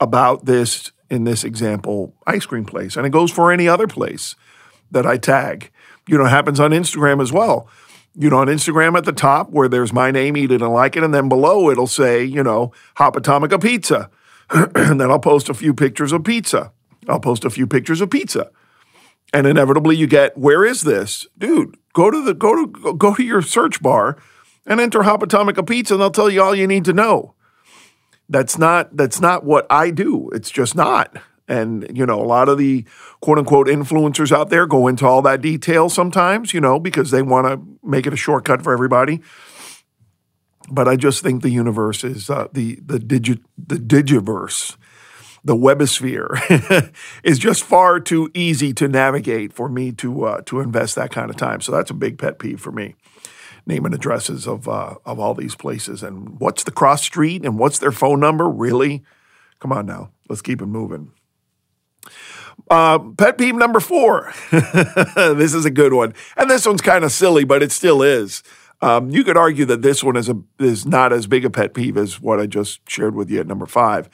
about 0.00 0.44
this, 0.44 0.92
in 1.08 1.24
this 1.24 1.44
example, 1.44 2.14
ice 2.26 2.44
cream 2.44 2.64
place. 2.64 2.96
And 2.96 3.06
it 3.06 3.10
goes 3.10 3.30
for 3.30 3.50
any 3.50 3.68
other 3.68 3.86
place 3.86 4.36
that 4.90 5.06
I 5.06 5.16
tag. 5.16 5.70
You 6.06 6.18
know, 6.18 6.26
it 6.26 6.30
happens 6.30 6.60
on 6.60 6.72
Instagram 6.72 7.22
as 7.22 7.32
well. 7.32 7.68
You 8.14 8.28
know, 8.28 8.38
on 8.38 8.48
Instagram 8.48 8.98
at 8.98 9.04
the 9.04 9.12
top 9.12 9.50
where 9.50 9.68
there's 9.68 9.92
my 9.92 10.10
name, 10.10 10.36
eat 10.36 10.50
it 10.50 10.60
and 10.60 10.72
like 10.72 10.96
it, 10.96 11.02
and 11.02 11.14
then 11.14 11.30
below 11.30 11.70
it'll 11.70 11.86
say, 11.86 12.22
you 12.22 12.42
know, 12.42 12.72
Hop 12.96 13.16
Atomica 13.16 13.58
Pizza. 13.58 14.10
and 14.50 15.00
then 15.00 15.10
I'll 15.10 15.18
post 15.18 15.48
a 15.48 15.54
few 15.54 15.72
pictures 15.72 16.12
of 16.12 16.24
pizza. 16.24 16.72
I'll 17.08 17.20
post 17.20 17.46
a 17.46 17.50
few 17.50 17.66
pictures 17.66 18.02
of 18.02 18.10
pizza. 18.10 18.50
And 19.32 19.46
inevitably 19.46 19.96
you 19.96 20.06
get, 20.06 20.36
where 20.36 20.64
is 20.64 20.82
this? 20.82 21.26
Dude, 21.38 21.76
go 21.94 22.10
to 22.10 22.22
the 22.22 22.34
go 22.34 22.54
to 22.54 22.94
go 22.94 23.14
to 23.14 23.22
your 23.22 23.42
search 23.42 23.82
bar 23.82 24.18
and 24.66 24.80
enter 24.80 25.02
Hop 25.02 25.22
Atomica 25.22 25.66
Pizza, 25.66 25.94
and 25.94 26.02
they'll 26.02 26.10
tell 26.10 26.30
you 26.30 26.42
all 26.42 26.54
you 26.54 26.66
need 26.66 26.84
to 26.84 26.92
know. 26.92 27.34
That's 28.28 28.58
not 28.58 28.96
that's 28.96 29.20
not 29.20 29.44
what 29.44 29.66
I 29.70 29.90
do. 29.90 30.30
It's 30.30 30.50
just 30.50 30.74
not. 30.74 31.16
And 31.48 31.90
you 31.94 32.06
know, 32.06 32.20
a 32.20 32.24
lot 32.24 32.48
of 32.48 32.58
the 32.58 32.84
quote 33.20 33.38
unquote 33.38 33.66
influencers 33.66 34.32
out 34.32 34.50
there 34.50 34.66
go 34.66 34.86
into 34.86 35.06
all 35.06 35.22
that 35.22 35.40
detail 35.40 35.88
sometimes, 35.88 36.54
you 36.54 36.60
know, 36.60 36.78
because 36.78 37.10
they 37.10 37.22
want 37.22 37.46
to 37.46 37.60
make 37.86 38.06
it 38.06 38.12
a 38.12 38.16
shortcut 38.16 38.62
for 38.62 38.72
everybody. 38.72 39.20
But 40.70 40.88
I 40.88 40.96
just 40.96 41.22
think 41.22 41.42
the 41.42 41.50
universe 41.50 42.04
is 42.04 42.30
uh, 42.30 42.48
the 42.52 42.78
the 42.84 42.98
digi- 42.98 43.42
the 43.58 43.76
digiverse, 43.76 44.76
the 45.44 45.56
webosphere, 45.56 46.92
is 47.24 47.38
just 47.38 47.64
far 47.64 47.98
too 48.00 48.30
easy 48.34 48.72
to 48.74 48.88
navigate 48.88 49.52
for 49.52 49.68
me 49.68 49.92
to 49.92 50.24
uh, 50.24 50.40
to 50.42 50.60
invest 50.60 50.94
that 50.94 51.10
kind 51.10 51.30
of 51.30 51.36
time. 51.36 51.60
So 51.60 51.72
that's 51.72 51.90
a 51.90 51.94
big 51.94 52.18
pet 52.18 52.38
peeve 52.38 52.60
for 52.60 52.72
me 52.72 52.94
name 53.66 53.84
and 53.84 53.94
addresses 53.94 54.46
of 54.46 54.68
uh, 54.68 54.94
of 55.04 55.18
all 55.18 55.34
these 55.34 55.54
places. 55.54 56.02
And 56.02 56.40
what's 56.40 56.64
the 56.64 56.70
cross 56.70 57.02
street 57.02 57.44
and 57.44 57.58
what's 57.58 57.78
their 57.78 57.92
phone 57.92 58.20
number? 58.20 58.48
Really? 58.48 59.02
Come 59.60 59.72
on 59.72 59.86
now. 59.86 60.10
Let's 60.28 60.42
keep 60.42 60.60
it 60.60 60.66
moving. 60.66 61.12
Uh, 62.70 62.98
pet 62.98 63.38
peeve 63.38 63.54
number 63.54 63.80
four. 63.80 64.32
This 64.52 65.54
is 65.54 65.64
a 65.64 65.70
good 65.70 65.92
one. 65.92 66.14
And 66.36 66.50
this 66.50 66.66
one's 66.66 66.80
kind 66.80 67.04
of 67.04 67.12
silly 67.12 67.44
but 67.44 67.62
it 67.62 67.72
still 67.72 68.02
is. 68.02 68.42
Um, 68.80 69.10
you 69.10 69.22
could 69.22 69.36
argue 69.36 69.64
that 69.66 69.82
this 69.82 70.02
one 70.02 70.16
is 70.16 70.28
a 70.28 70.42
is 70.58 70.84
not 70.84 71.12
as 71.12 71.26
big 71.26 71.44
a 71.44 71.50
pet 71.50 71.74
peeve 71.74 71.96
as 71.96 72.20
what 72.20 72.40
I 72.40 72.46
just 72.46 72.80
shared 72.88 73.14
with 73.14 73.30
you 73.30 73.38
at 73.40 73.46
number 73.46 73.66
five. 73.66 74.08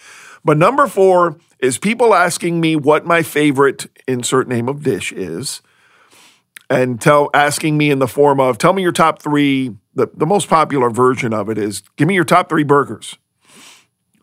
But 0.45 0.57
number 0.57 0.87
four 0.87 1.39
is 1.59 1.79
people 1.79 2.15
asking 2.15 2.61
me 2.61 2.77
what 2.77 3.05
my 3.05 3.23
favorite 3.23 3.87
insert 4.07 4.49
name 4.49 4.69
of 4.69 4.83
dish 4.83 5.13
is, 5.13 5.63
and 6.71 7.01
tell 7.01 7.31
asking 7.35 7.77
me 7.79 7.91
in 7.91 7.99
the 7.99 8.09
form 8.09 8.41
of 8.41 8.59
tell 8.59 8.73
me 8.73 8.83
your 8.83 8.93
top 8.93 9.21
three. 9.23 9.77
The, 9.95 10.09
the 10.15 10.27
most 10.27 10.49
popular 10.49 10.91
version 10.91 11.35
of 11.35 11.49
it 11.49 11.59
is 11.59 11.83
give 11.97 12.07
me 12.07 12.15
your 12.15 12.25
top 12.25 12.49
three 12.49 12.63
burgers. 12.63 13.19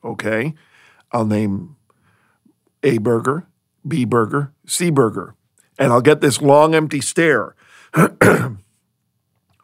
Okay, 0.04 0.54
I'll 1.12 1.26
name 1.26 1.76
A 2.84 2.98
burger, 2.98 3.48
B 3.86 4.06
burger, 4.06 4.54
C 4.66 4.90
burger, 4.90 5.36
and 5.78 5.92
I'll 5.92 6.02
get 6.02 6.22
this 6.22 6.42
long 6.42 6.74
empty 6.76 7.02
stare. 7.02 7.56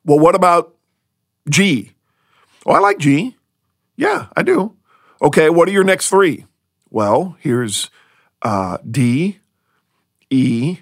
Well, 0.04 0.20
what 0.20 0.36
about 0.36 0.76
G? 1.50 1.92
Oh, 2.66 2.72
I 2.72 2.80
like 2.80 2.98
G. 2.98 3.38
Yeah, 3.96 4.28
I 4.36 4.42
do. 4.42 4.76
Okay, 5.22 5.50
what 5.50 5.68
are 5.70 5.72
your 5.72 5.84
next 5.84 6.10
three? 6.10 6.46
Well, 6.90 7.38
here's 7.40 7.90
uh, 8.42 8.78
D, 8.90 9.40
E, 10.30 10.80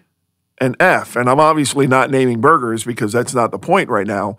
and 0.60 0.76
F. 0.80 1.16
And 1.16 1.30
I'm 1.30 1.40
obviously 1.40 1.88
not 1.88 2.10
naming 2.10 2.40
burgers 2.40 2.84
because 2.84 3.12
that's 3.12 3.34
not 3.34 3.52
the 3.52 3.60
point 3.60 3.90
right 3.90 4.08
now. 4.08 4.38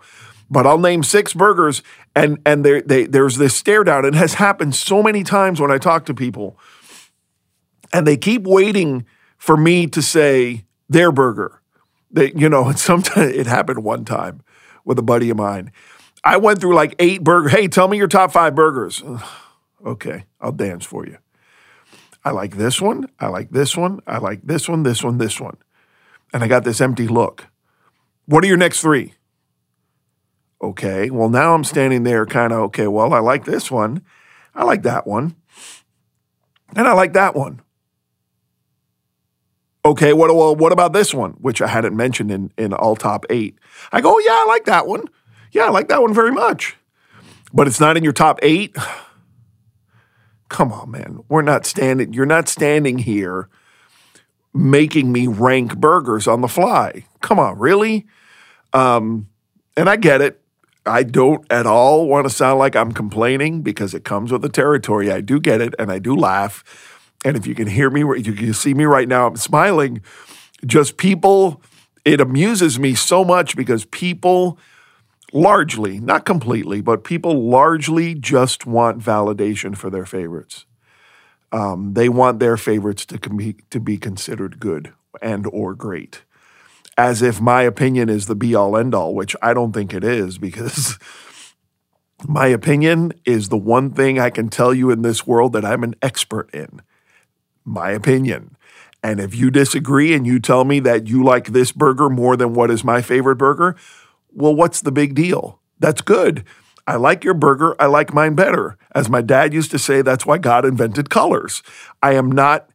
But 0.49 0.67
I'll 0.67 0.77
name 0.77 1.01
six 1.03 1.33
burgers, 1.33 1.81
and 2.13 2.39
and 2.45 2.65
there 2.65 2.81
they, 2.81 3.05
there's 3.05 3.37
this 3.37 3.55
stare 3.55 3.85
down. 3.85 4.03
It 4.03 4.15
has 4.15 4.33
happened 4.33 4.75
so 4.75 5.01
many 5.01 5.23
times 5.23 5.61
when 5.61 5.71
I 5.71 5.77
talk 5.77 6.05
to 6.07 6.13
people, 6.13 6.57
and 7.93 8.05
they 8.05 8.17
keep 8.17 8.43
waiting 8.43 9.05
for 9.37 9.55
me 9.55 9.87
to 9.87 10.01
say 10.01 10.65
their 10.89 11.09
burger. 11.13 11.61
That 12.11 12.37
you 12.37 12.49
know, 12.49 12.65
and 12.67 12.77
sometimes 12.77 13.33
it 13.33 13.47
happened 13.47 13.81
one 13.85 14.03
time 14.03 14.41
with 14.83 14.99
a 14.99 15.03
buddy 15.03 15.29
of 15.29 15.37
mine. 15.37 15.71
I 16.21 16.35
went 16.35 16.59
through 16.59 16.75
like 16.75 16.95
eight 16.99 17.23
burger. 17.23 17.47
Hey, 17.47 17.69
tell 17.69 17.87
me 17.87 17.97
your 17.97 18.09
top 18.09 18.33
five 18.33 18.53
burgers. 18.53 19.01
Okay, 19.85 20.25
I'll 20.39 20.51
dance 20.51 20.85
for 20.85 21.05
you. 21.05 21.17
I 22.23 22.31
like 22.31 22.57
this 22.57 22.79
one. 22.79 23.07
I 23.19 23.27
like 23.27 23.49
this 23.49 23.75
one. 23.75 23.99
I 24.05 24.19
like 24.19 24.41
this 24.43 24.69
one, 24.69 24.83
this 24.83 25.03
one, 25.03 25.17
this 25.17 25.39
one. 25.39 25.57
And 26.33 26.43
I 26.43 26.47
got 26.47 26.63
this 26.63 26.81
empty 26.81 27.07
look. 27.07 27.47
What 28.25 28.43
are 28.43 28.47
your 28.47 28.57
next 28.57 28.81
three? 28.81 29.13
Okay, 30.61 31.09
well, 31.09 31.29
now 31.29 31.55
I'm 31.55 31.63
standing 31.63 32.03
there 32.03 32.25
kind 32.27 32.53
of, 32.53 32.59
okay, 32.59 32.87
well, 32.87 33.13
I 33.13 33.19
like 33.19 33.45
this 33.45 33.71
one. 33.71 34.03
I 34.53 34.63
like 34.63 34.83
that 34.83 35.07
one. 35.07 35.35
And 36.75 36.87
I 36.87 36.93
like 36.93 37.13
that 37.13 37.35
one. 37.35 37.61
Okay, 39.83 40.13
what, 40.13 40.33
well, 40.35 40.55
what 40.55 40.71
about 40.71 40.93
this 40.93 41.13
one, 41.13 41.31
which 41.41 41.61
I 41.61 41.67
hadn't 41.67 41.95
mentioned 41.95 42.29
in, 42.29 42.51
in 42.57 42.71
all 42.71 42.95
top 42.95 43.25
eight? 43.31 43.57
I 43.91 44.01
go, 44.01 44.19
yeah, 44.19 44.29
I 44.29 44.45
like 44.47 44.65
that 44.65 44.85
one. 44.85 45.05
Yeah, 45.51 45.65
I 45.65 45.69
like 45.69 45.87
that 45.87 46.01
one 46.01 46.13
very 46.13 46.31
much. 46.31 46.77
But 47.51 47.67
it's 47.67 47.79
not 47.79 47.97
in 47.97 48.03
your 48.03 48.13
top 48.13 48.39
eight. 48.43 48.75
Come 50.61 50.73
on, 50.73 50.91
man. 50.91 51.23
We're 51.27 51.41
not 51.41 51.65
standing, 51.65 52.13
you're 52.13 52.27
not 52.27 52.47
standing 52.47 52.99
here 52.99 53.49
making 54.53 55.11
me 55.11 55.25
rank 55.25 55.75
burgers 55.75 56.27
on 56.27 56.41
the 56.41 56.47
fly. 56.47 57.03
Come 57.19 57.39
on, 57.39 57.57
really? 57.57 58.05
Um, 58.71 59.27
and 59.75 59.89
I 59.89 59.95
get 59.95 60.21
it. 60.21 60.39
I 60.85 61.01
don't 61.01 61.51
at 61.51 61.65
all 61.65 62.07
want 62.07 62.27
to 62.27 62.29
sound 62.29 62.59
like 62.59 62.75
I'm 62.75 62.91
complaining 62.91 63.63
because 63.63 63.95
it 63.95 64.03
comes 64.03 64.31
with 64.31 64.43
the 64.43 64.49
territory. 64.49 65.11
I 65.11 65.21
do 65.21 65.39
get 65.39 65.61
it 65.61 65.73
and 65.79 65.91
I 65.91 65.97
do 65.97 66.15
laugh 66.15 66.63
and 67.25 67.35
if 67.35 67.47
you 67.47 67.55
can 67.55 67.65
hear 67.65 67.89
me, 67.89 68.01
you 68.01 68.33
can 68.33 68.53
see 68.53 68.75
me 68.75 68.83
right 68.83 69.07
now, 69.07 69.25
I'm 69.25 69.37
smiling. 69.37 70.03
Just 70.63 70.95
people, 70.95 71.63
it 72.05 72.21
amuses 72.21 72.77
me 72.77 72.93
so 72.93 73.25
much 73.25 73.55
because 73.55 73.85
people 73.85 74.59
largely, 75.33 75.99
not 75.99 76.25
completely, 76.25 76.81
but 76.81 77.03
people 77.03 77.49
largely 77.49 78.15
just 78.15 78.65
want 78.65 78.99
validation 78.99 79.75
for 79.75 79.89
their 79.89 80.05
favorites. 80.05 80.65
Um, 81.51 81.93
they 81.93 82.09
want 82.09 82.39
their 82.39 82.57
favorites 82.57 83.05
to, 83.07 83.17
com- 83.17 83.55
to 83.69 83.79
be 83.79 83.97
considered 83.97 84.59
good 84.59 84.93
and 85.21 85.45
or 85.47 85.73
great 85.73 86.23
as 86.97 87.21
if 87.21 87.41
my 87.41 87.63
opinion 87.63 88.09
is 88.09 88.27
the 88.27 88.35
be 88.35 88.53
all 88.53 88.77
end 88.77 88.93
all, 88.93 89.15
which 89.15 89.35
I 89.41 89.53
don't 89.53 89.71
think 89.71 89.93
it 89.93 90.03
is 90.03 90.37
because 90.37 90.99
my 92.27 92.47
opinion 92.47 93.13
is 93.25 93.49
the 93.49 93.57
one 93.57 93.91
thing 93.91 94.19
I 94.19 94.29
can 94.29 94.49
tell 94.49 94.73
you 94.73 94.91
in 94.91 95.01
this 95.01 95.25
world 95.25 95.53
that 95.53 95.65
I'm 95.65 95.83
an 95.83 95.95
expert 96.01 96.53
in 96.53 96.81
my 97.65 97.91
opinion. 97.91 98.55
And 99.03 99.19
if 99.19 99.33
you 99.33 99.49
disagree 99.49 100.13
and 100.13 100.27
you 100.27 100.39
tell 100.39 100.63
me 100.63 100.79
that 100.81 101.07
you 101.07 101.23
like 101.23 101.47
this 101.47 101.71
burger 101.71 102.07
more 102.07 102.37
than 102.37 102.53
what 102.53 102.69
is 102.69 102.83
my 102.83 103.01
favorite 103.01 103.37
burger, 103.37 103.75
well, 104.33 104.55
what's 104.55 104.81
the 104.81 104.91
big 104.91 105.15
deal? 105.15 105.59
That's 105.79 106.01
good. 106.01 106.43
I 106.87 106.95
like 106.95 107.23
your 107.23 107.33
burger. 107.33 107.75
I 107.79 107.85
like 107.85 108.13
mine 108.13 108.35
better. 108.35 108.77
As 108.93 109.09
my 109.09 109.21
dad 109.21 109.53
used 109.53 109.71
to 109.71 109.79
say, 109.79 110.01
that's 110.01 110.25
why 110.25 110.37
God 110.37 110.65
invented 110.65 111.09
colors. 111.09 111.63
I 112.01 112.13
am 112.13 112.31
not, 112.31 112.69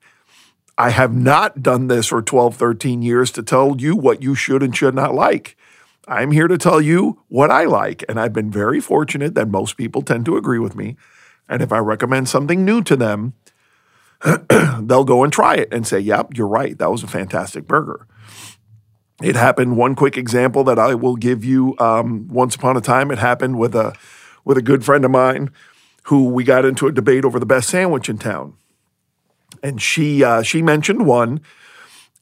I 0.79 0.91
have 0.91 1.15
not 1.15 1.63
done 1.63 1.89
this 1.89 2.07
for 2.07 2.23
12, 2.23 2.57
13 2.57 3.03
years 3.03 3.31
to 3.33 3.43
tell 3.43 3.77
you 3.79 3.97
what 3.97 4.23
you 4.23 4.35
should 4.35 4.63
and 4.63 4.77
should 4.77 4.95
not 4.95 5.15
like. 5.15 5.57
I'm 6.09 6.31
here 6.31 6.47
to 6.47 6.57
tell 6.57 6.81
you 6.81 7.23
what 7.29 7.51
I 7.51 7.65
like. 7.65 8.05
And 8.09 8.21
I've 8.21 8.33
been 8.33 8.51
very 8.51 8.81
fortunate 8.81 9.35
that 9.35 9.49
most 9.49 9.77
people 9.77 10.03
tend 10.03 10.25
to 10.27 10.37
agree 10.37 10.61
with 10.61 10.77
me. 10.77 10.97
And 11.49 11.63
if 11.63 11.73
I 11.73 11.79
recommend 11.79 12.29
something 12.29 12.65
new 12.65 12.83
to 12.83 12.97
them, 12.97 13.35
they'll 14.81 15.05
go 15.05 15.25
and 15.25 15.33
try 15.33 15.57
it 15.57 15.69
and 15.73 15.87
say, 15.87 15.99
Yep, 15.99 16.37
you're 16.37 16.49
right. 16.49 16.79
That 16.79 16.91
was 16.91 17.03
a 17.03 17.09
fantastic 17.09 17.67
burger. 17.67 18.07
It 19.23 19.37
happened. 19.37 19.77
One 19.77 19.95
quick 19.95 20.17
example 20.17 20.65
that 20.65 20.79
I 20.79 20.95
will 20.95 21.17
give 21.17 21.45
you. 21.45 21.75
Um, 21.79 22.29
once 22.29 22.55
upon 22.55 22.77
a 22.77 22.81
time, 22.81 23.11
it 23.11 23.19
happened 23.19 23.59
with 23.59 23.75
a 23.75 23.95
with 24.45 24.59
a 24.59 24.63
good 24.63 24.85
friend 24.85 25.05
of 25.05 25.11
mine 25.11 25.51
who 26.05 26.29
we 26.29 26.45
got 26.45 26.65
into 26.65 26.87
a 26.87 26.93
debate 26.93 27.25
over 27.25 27.41
the 27.41 27.47
best 27.47 27.69
sandwich 27.69 28.09
in 28.09 28.19
town, 28.19 28.55
and 29.63 29.81
she 29.81 30.23
uh, 30.23 30.43
she 30.43 30.61
mentioned 30.61 31.07
one, 31.07 31.41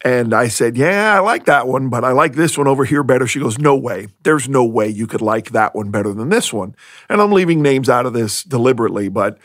and 0.05 0.33
I 0.33 0.47
said, 0.49 0.77
"Yeah, 0.77 1.17
I 1.17 1.19
like 1.19 1.47
that 1.47 1.67
one, 1.67 1.89
but 1.89 2.05
I 2.05 2.13
like 2.13 2.35
this 2.35 2.57
one 2.57 2.69
over 2.69 2.85
here 2.85 3.03
better." 3.03 3.27
She 3.27 3.41
goes, 3.41 3.59
"No 3.59 3.75
way. 3.77 4.07
There's 4.23 4.49
no 4.49 4.65
way 4.65 4.89
you 4.89 5.09
could 5.09 5.23
like 5.23 5.51
that 5.51 5.75
one 5.75 5.91
better 5.91 6.15
than 6.15 6.29
this 6.29 6.53
one." 6.53 6.77
And 7.09 7.21
I'm 7.21 7.33
leaving 7.33 7.61
names 7.61 7.89
out 7.89 8.07
of 8.07 8.13
this 8.13 8.45
deliberately, 8.45 9.09
but 9.09 9.39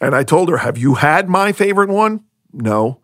and 0.00 0.14
I 0.14 0.24
told 0.24 0.48
her, 0.48 0.58
Have 0.58 0.78
you 0.78 0.94
had 0.94 1.28
my 1.28 1.52
favorite 1.52 1.90
one? 1.90 2.24
No. 2.52 2.99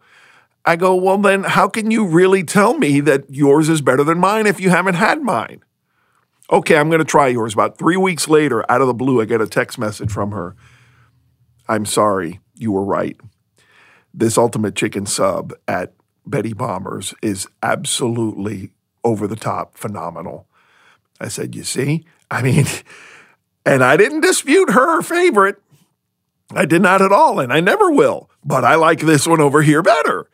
I 0.66 0.74
go, 0.76 0.94
Well, 0.96 1.18
then 1.18 1.44
how 1.44 1.68
can 1.68 1.90
you 1.90 2.04
really 2.04 2.42
tell 2.42 2.76
me 2.76 3.00
that 3.00 3.30
yours 3.30 3.68
is 3.68 3.80
better 3.80 4.02
than 4.02 4.18
mine 4.18 4.46
if 4.46 4.60
you 4.60 4.70
haven't 4.70 4.96
had 4.96 5.22
mine? 5.22 5.62
Okay, 6.50 6.76
I'm 6.76 6.88
going 6.88 7.00
to 7.00 7.04
try 7.04 7.28
yours. 7.28 7.54
About 7.54 7.78
three 7.78 7.96
weeks 7.96 8.28
later, 8.28 8.68
out 8.70 8.80
of 8.80 8.86
the 8.86 8.94
blue, 8.94 9.20
I 9.20 9.24
get 9.24 9.40
a 9.40 9.46
text 9.46 9.78
message 9.78 10.10
from 10.10 10.32
her. 10.32 10.56
I'm 11.68 11.86
sorry, 11.86 12.40
you 12.54 12.72
were 12.72 12.84
right. 12.84 13.16
This 14.12 14.38
ultimate 14.38 14.74
chicken 14.74 15.06
sub 15.06 15.52
at 15.66 15.94
Betty 16.26 16.52
Bombers 16.52 17.14
is 17.22 17.46
absolutely 17.62 18.70
over 19.04 19.26
the 19.26 19.36
top 19.36 19.76
phenomenal. 19.76 20.48
I 21.20 21.28
said, 21.28 21.54
You 21.54 21.62
see? 21.62 22.04
I 22.28 22.42
mean, 22.42 22.66
and 23.66 23.84
I 23.84 23.96
didn't 23.96 24.20
dispute 24.20 24.70
her 24.70 25.00
favorite. 25.00 25.62
I 26.54 26.64
did 26.64 26.82
not 26.82 27.02
at 27.02 27.12
all, 27.12 27.40
and 27.40 27.52
I 27.52 27.60
never 27.60 27.90
will. 27.90 28.30
But 28.44 28.64
I 28.64 28.76
like 28.76 29.00
this 29.00 29.26
one 29.26 29.40
over 29.40 29.62
here 29.62 29.82
better. 29.82 30.28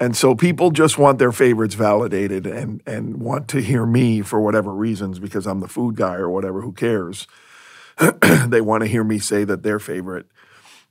And 0.00 0.16
so 0.16 0.34
people 0.34 0.70
just 0.70 0.96
want 0.96 1.18
their 1.18 1.32
favorites 1.32 1.74
validated 1.74 2.46
and 2.46 2.82
and 2.86 3.20
want 3.20 3.48
to 3.48 3.60
hear 3.60 3.84
me 3.84 4.22
for 4.22 4.40
whatever 4.40 4.72
reasons 4.72 5.18
because 5.18 5.46
I'm 5.46 5.60
the 5.60 5.68
food 5.68 5.96
guy 5.96 6.14
or 6.14 6.30
whatever. 6.30 6.60
Who 6.60 6.72
cares? 6.72 7.26
they 8.46 8.60
want 8.60 8.82
to 8.82 8.88
hear 8.88 9.02
me 9.02 9.18
say 9.18 9.44
that 9.44 9.62
their 9.62 9.78
favorite 9.80 10.26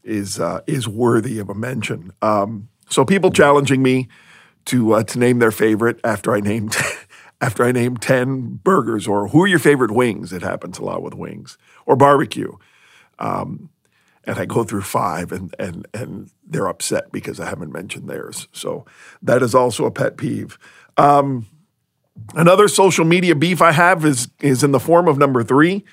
is 0.03 0.39
uh, 0.39 0.61
is 0.67 0.87
worthy 0.87 1.39
of 1.39 1.49
a 1.49 1.55
mention. 1.55 2.11
Um, 2.21 2.69
so 2.89 3.05
people 3.05 3.31
challenging 3.31 3.81
me 3.81 4.09
to 4.65 4.93
uh, 4.93 5.03
to 5.03 5.19
name 5.19 5.39
their 5.39 5.51
favorite 5.51 5.99
after 6.03 6.33
I 6.33 6.41
named 6.41 6.75
after 7.41 7.63
I 7.63 7.71
named 7.71 8.01
ten 8.01 8.59
burgers 8.63 9.07
or 9.07 9.29
who 9.29 9.43
are 9.43 9.47
your 9.47 9.59
favorite 9.59 9.91
wings? 9.91 10.33
It 10.33 10.41
happens 10.41 10.79
a 10.79 10.83
lot 10.83 11.01
with 11.01 11.13
wings 11.13 11.57
or 11.85 11.95
barbecue. 11.95 12.53
Um, 13.19 13.69
and 14.27 14.37
I 14.37 14.45
go 14.45 14.63
through 14.63 14.81
five 14.81 15.31
and 15.31 15.55
and 15.57 15.87
and 15.93 16.29
they're 16.45 16.67
upset 16.67 17.11
because 17.11 17.39
I 17.39 17.45
haven't 17.45 17.71
mentioned 17.71 18.09
theirs. 18.09 18.47
So 18.51 18.85
that 19.21 19.41
is 19.41 19.55
also 19.55 19.85
a 19.85 19.91
pet 19.91 20.17
peeve. 20.17 20.59
Um, 20.97 21.47
another 22.35 22.67
social 22.67 23.05
media 23.05 23.35
beef 23.35 23.61
I 23.61 23.71
have 23.71 24.05
is 24.05 24.27
is 24.41 24.63
in 24.63 24.71
the 24.71 24.79
form 24.79 25.07
of 25.07 25.17
number 25.17 25.43
three. 25.43 25.85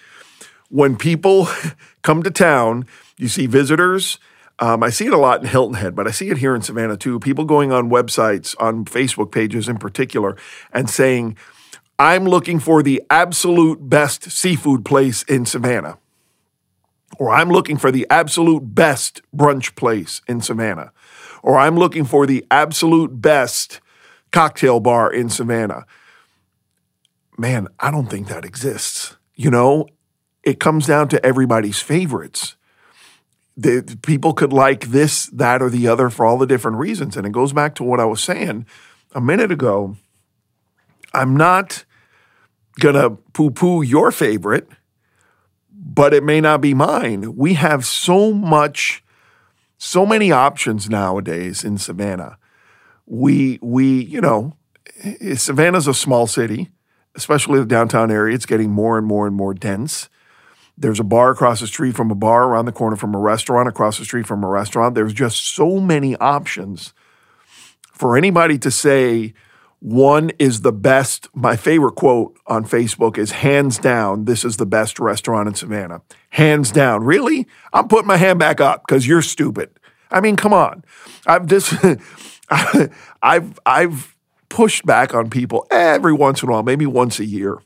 When 0.68 0.96
people 0.96 1.48
come 2.02 2.22
to 2.24 2.30
town, 2.30 2.86
you 3.16 3.28
see 3.28 3.46
visitors. 3.46 4.18
Um, 4.60 4.84
I 4.84 4.90
see 4.90 5.06
it 5.06 5.12
a 5.12 5.18
lot 5.18 5.40
in 5.40 5.48
Hilton 5.48 5.74
Head, 5.74 5.96
but 5.96 6.06
I 6.06 6.12
see 6.12 6.28
it 6.28 6.38
here 6.38 6.54
in 6.54 6.62
Savannah 6.62 6.96
too. 6.96 7.18
People 7.18 7.44
going 7.44 7.72
on 7.72 7.90
websites, 7.90 8.54
on 8.60 8.84
Facebook 8.84 9.32
pages 9.32 9.68
in 9.68 9.78
particular, 9.78 10.36
and 10.72 10.88
saying, 10.88 11.36
I'm 11.98 12.24
looking 12.24 12.60
for 12.60 12.80
the 12.82 13.02
absolute 13.10 13.88
best 13.88 14.30
seafood 14.30 14.84
place 14.84 15.24
in 15.24 15.44
Savannah 15.44 15.98
or 17.18 17.30
I'm 17.30 17.50
looking 17.50 17.76
for 17.76 17.90
the 17.90 18.06
absolute 18.10 18.74
best 18.74 19.22
brunch 19.34 19.74
place 19.76 20.22
in 20.26 20.40
Savannah, 20.40 20.92
or 21.42 21.58
I'm 21.58 21.76
looking 21.76 22.04
for 22.04 22.26
the 22.26 22.44
absolute 22.50 23.20
best 23.20 23.80
cocktail 24.32 24.80
bar 24.80 25.12
in 25.12 25.28
Savannah. 25.28 25.86
Man, 27.36 27.68
I 27.80 27.90
don't 27.90 28.08
think 28.08 28.28
that 28.28 28.44
exists. 28.44 29.16
you 29.36 29.50
know, 29.50 29.86
it 30.42 30.60
comes 30.60 30.86
down 30.86 31.08
to 31.08 31.24
everybody's 31.24 31.80
favorites. 31.80 32.56
The, 33.56 33.98
people 34.02 34.32
could 34.32 34.52
like 34.52 34.86
this, 34.86 35.26
that, 35.26 35.62
or 35.62 35.70
the 35.70 35.88
other 35.88 36.10
for 36.10 36.26
all 36.26 36.38
the 36.38 36.46
different 36.46 36.78
reasons. 36.78 37.16
And 37.16 37.26
it 37.26 37.32
goes 37.32 37.52
back 37.52 37.74
to 37.76 37.84
what 37.84 38.00
I 38.00 38.04
was 38.04 38.22
saying 38.22 38.66
a 39.14 39.20
minute 39.20 39.50
ago. 39.52 39.96
I'm 41.12 41.36
not 41.36 41.84
going 42.80 42.96
to 42.96 43.10
poo 43.32 43.50
poo 43.50 43.82
your 43.82 44.10
favorite, 44.10 44.68
but 45.84 46.14
it 46.14 46.24
may 46.24 46.40
not 46.40 46.62
be 46.62 46.72
mine. 46.72 47.36
We 47.36 47.54
have 47.54 47.84
so 47.84 48.32
much, 48.32 49.04
so 49.76 50.06
many 50.06 50.32
options 50.32 50.88
nowadays 50.88 51.62
in 51.62 51.76
Savannah. 51.76 52.38
We, 53.06 53.58
we, 53.60 54.02
you 54.02 54.22
know, 54.22 54.56
eh, 55.02 55.34
Savannah's 55.34 55.86
a 55.86 55.92
small 55.92 56.26
city, 56.26 56.70
especially 57.14 57.58
the 57.58 57.66
downtown 57.66 58.10
area. 58.10 58.34
It's 58.34 58.46
getting 58.46 58.70
more 58.70 58.96
and 58.96 59.06
more 59.06 59.26
and 59.26 59.36
more 59.36 59.52
dense. 59.52 60.08
There's 60.76 60.98
a 60.98 61.04
bar 61.04 61.30
across 61.30 61.60
the 61.60 61.66
street 61.66 61.94
from 61.94 62.10
a 62.10 62.14
bar, 62.14 62.44
around 62.44 62.64
the 62.64 62.72
corner 62.72 62.96
from 62.96 63.14
a 63.14 63.18
restaurant, 63.18 63.68
across 63.68 63.98
the 63.98 64.04
street 64.06 64.26
from 64.26 64.42
a 64.42 64.48
restaurant. 64.48 64.94
There's 64.94 65.12
just 65.12 65.44
so 65.44 65.78
many 65.78 66.16
options 66.16 66.94
for 67.92 68.16
anybody 68.16 68.58
to 68.58 68.70
say 68.70 69.34
one 69.84 70.30
is 70.38 70.62
the 70.62 70.72
best. 70.72 71.28
My 71.34 71.56
favorite 71.56 71.94
quote 71.94 72.38
on 72.46 72.64
Facebook 72.64 73.18
is 73.18 73.32
hands 73.32 73.76
down, 73.76 74.24
this 74.24 74.42
is 74.42 74.56
the 74.56 74.64
best 74.64 74.98
restaurant 74.98 75.46
in 75.46 75.54
Savannah. 75.54 76.00
Hands 76.30 76.70
down. 76.70 77.04
Really? 77.04 77.46
I'm 77.70 77.86
putting 77.88 78.06
my 78.06 78.16
hand 78.16 78.38
back 78.38 78.62
up 78.62 78.86
because 78.86 79.06
you're 79.06 79.20
stupid. 79.20 79.68
I 80.10 80.22
mean, 80.22 80.36
come 80.36 80.54
on. 80.54 80.86
I've 81.26 81.44
just 81.44 81.74
I've 83.22 83.58
I've 83.66 84.16
pushed 84.48 84.86
back 84.86 85.12
on 85.12 85.28
people 85.28 85.66
every 85.70 86.14
once 86.14 86.42
in 86.42 86.48
a 86.48 86.52
while, 86.52 86.62
maybe 86.62 86.86
once 86.86 87.20
a 87.20 87.26
year. 87.26 87.58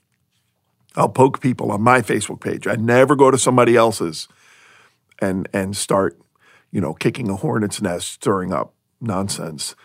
I'll 0.97 1.09
poke 1.09 1.41
people 1.41 1.71
on 1.71 1.83
my 1.83 2.03
Facebook 2.03 2.41
page. 2.41 2.67
I 2.67 2.75
never 2.75 3.15
go 3.15 3.31
to 3.31 3.39
somebody 3.39 3.77
else's 3.77 4.27
and 5.21 5.49
and 5.53 5.77
start, 5.77 6.19
you 6.73 6.81
know, 6.81 6.95
kicking 6.95 7.31
a 7.31 7.37
hornet's 7.37 7.81
nest, 7.81 8.09
stirring 8.09 8.53
up 8.53 8.75
nonsense. 9.01 9.77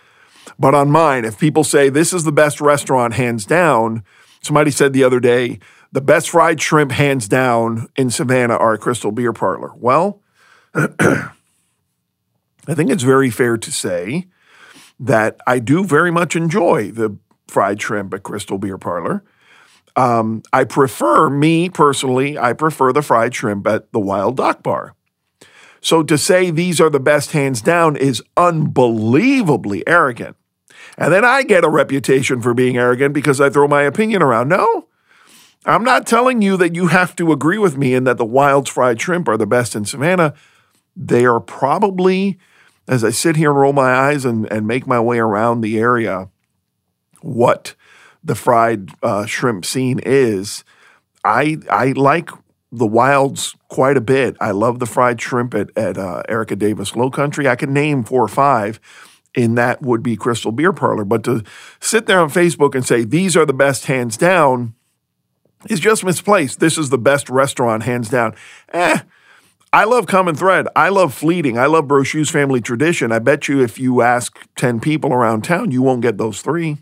But 0.59 0.75
on 0.75 0.91
mine, 0.91 1.25
if 1.25 1.39
people 1.39 1.63
say 1.63 1.89
this 1.89 2.13
is 2.13 2.23
the 2.23 2.31
best 2.31 2.61
restaurant 2.61 3.13
hands 3.13 3.45
down, 3.45 4.03
somebody 4.41 4.71
said 4.71 4.93
the 4.93 5.03
other 5.03 5.19
day, 5.19 5.59
the 5.91 6.01
best 6.01 6.29
fried 6.29 6.61
shrimp 6.61 6.91
hands 6.91 7.27
down 7.27 7.87
in 7.95 8.09
Savannah 8.09 8.57
are 8.57 8.77
Crystal 8.77 9.11
Beer 9.11 9.33
Parlor. 9.33 9.71
Well, 9.75 10.21
I 10.75 11.29
think 12.73 12.89
it's 12.89 13.03
very 13.03 13.29
fair 13.29 13.57
to 13.57 13.71
say 13.71 14.27
that 14.99 15.37
I 15.45 15.59
do 15.59 15.83
very 15.83 16.11
much 16.11 16.35
enjoy 16.35 16.91
the 16.91 17.17
fried 17.47 17.81
shrimp 17.81 18.13
at 18.13 18.23
Crystal 18.23 18.57
Beer 18.57 18.77
Parlor. 18.77 19.23
Um, 19.95 20.41
I 20.51 20.63
prefer, 20.63 21.29
me 21.29 21.69
personally, 21.69 22.37
I 22.37 22.53
prefer 22.53 22.91
the 22.91 23.03
fried 23.03 23.35
shrimp 23.35 23.67
at 23.67 23.91
the 23.91 23.99
Wyld 23.99 24.35
Dock 24.35 24.63
Bar. 24.63 24.95
So 25.83 26.01
to 26.01 26.17
say 26.17 26.49
these 26.49 26.79
are 26.79 26.89
the 26.89 26.99
best 26.99 27.33
hands 27.33 27.61
down 27.61 27.97
is 27.97 28.23
unbelievably 28.37 29.85
arrogant. 29.85 30.37
And 30.97 31.11
then 31.11 31.25
I 31.25 31.43
get 31.43 31.65
a 31.65 31.69
reputation 31.69 32.41
for 32.41 32.53
being 32.53 32.77
arrogant 32.77 33.13
because 33.13 33.41
I 33.41 33.49
throw 33.49 33.67
my 33.67 33.81
opinion 33.83 34.21
around. 34.23 34.47
No, 34.47 34.87
I'm 35.65 35.83
not 35.83 36.07
telling 36.07 36.41
you 36.41 36.55
that 36.55 36.73
you 36.73 36.87
have 36.87 37.17
to 37.17 37.33
agree 37.33 37.57
with 37.57 37.77
me 37.77 37.93
and 37.95 38.07
that 38.07 38.17
the 38.17 38.25
Wyld's 38.25 38.69
fried 38.69 39.01
shrimp 39.01 39.27
are 39.27 39.35
the 39.35 39.45
best 39.45 39.75
in 39.75 39.83
Savannah. 39.83 40.33
They 40.95 41.25
are 41.25 41.41
probably, 41.41 42.39
as 42.87 43.03
I 43.03 43.09
sit 43.09 43.35
here 43.35 43.49
and 43.49 43.59
roll 43.59 43.73
my 43.73 43.93
eyes 43.93 44.23
and, 44.23 44.49
and 44.49 44.65
make 44.65 44.87
my 44.87 45.01
way 45.01 45.19
around 45.19 45.61
the 45.61 45.77
area, 45.77 46.29
what 47.21 47.75
the 48.23 48.35
fried 48.35 48.91
uh, 49.03 49.25
shrimp 49.25 49.65
scene 49.65 49.99
is. 49.99 50.63
I 51.25 51.57
I 51.69 51.91
like 51.91 52.29
the 52.73 52.87
wilds 52.87 53.55
quite 53.67 53.97
a 53.97 54.01
bit. 54.01 54.35
I 54.41 54.51
love 54.51 54.79
the 54.79 54.85
fried 54.85 55.21
shrimp 55.21 55.53
at, 55.53 55.69
at 55.77 55.97
uh, 55.97 56.23
Erica 56.27 56.55
Davis 56.55 56.95
Low 56.95 57.11
Country. 57.11 57.47
I 57.47 57.55
can 57.55 57.71
name 57.71 58.03
four 58.03 58.23
or 58.23 58.27
five, 58.27 58.79
and 59.35 59.57
that 59.57 59.83
would 59.83 60.01
be 60.01 60.15
Crystal 60.15 60.51
Beer 60.51 60.73
Parlor. 60.73 61.05
But 61.05 61.23
to 61.25 61.43
sit 61.79 62.07
there 62.07 62.19
on 62.19 62.29
Facebook 62.29 62.73
and 62.73 62.85
say 62.85 63.03
these 63.03 63.37
are 63.37 63.45
the 63.45 63.53
best 63.53 63.85
hands 63.85 64.17
down 64.17 64.73
is 65.69 65.79
just 65.79 66.03
misplaced. 66.03 66.59
This 66.59 66.77
is 66.77 66.89
the 66.89 66.97
best 66.97 67.29
restaurant 67.29 67.83
hands 67.83 68.09
down. 68.09 68.35
Eh. 68.73 68.99
I 69.71 69.85
love 69.85 70.05
Common 70.05 70.35
Thread. 70.35 70.67
I 70.75 70.89
love 70.89 71.13
Fleeting. 71.13 71.57
I 71.57 71.65
love 71.65 71.85
Brochu's 71.85 72.29
Family 72.29 72.61
Tradition. 72.61 73.11
I 73.11 73.19
bet 73.19 73.47
you 73.47 73.61
if 73.61 73.79
you 73.79 74.01
ask 74.01 74.37
10 74.55 74.79
people 74.79 75.13
around 75.13 75.43
town, 75.43 75.71
you 75.71 75.81
won't 75.81 76.01
get 76.01 76.17
those 76.17 76.41
three. 76.41 76.77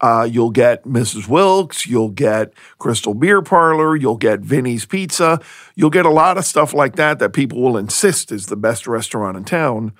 Uh, 0.00 0.28
you'll 0.30 0.50
get 0.50 0.84
Mrs. 0.84 1.28
Wilkes, 1.28 1.86
you'll 1.86 2.10
get 2.10 2.52
Crystal 2.78 3.14
Beer 3.14 3.42
Parlor, 3.42 3.96
you'll 3.96 4.16
get 4.16 4.40
Vinny's 4.40 4.86
Pizza. 4.86 5.40
You'll 5.74 5.90
get 5.90 6.06
a 6.06 6.10
lot 6.10 6.38
of 6.38 6.44
stuff 6.44 6.72
like 6.72 6.96
that 6.96 7.18
that 7.18 7.32
people 7.32 7.60
will 7.60 7.76
insist 7.76 8.30
is 8.30 8.46
the 8.46 8.56
best 8.56 8.86
restaurant 8.86 9.36
in 9.36 9.44
town, 9.44 9.92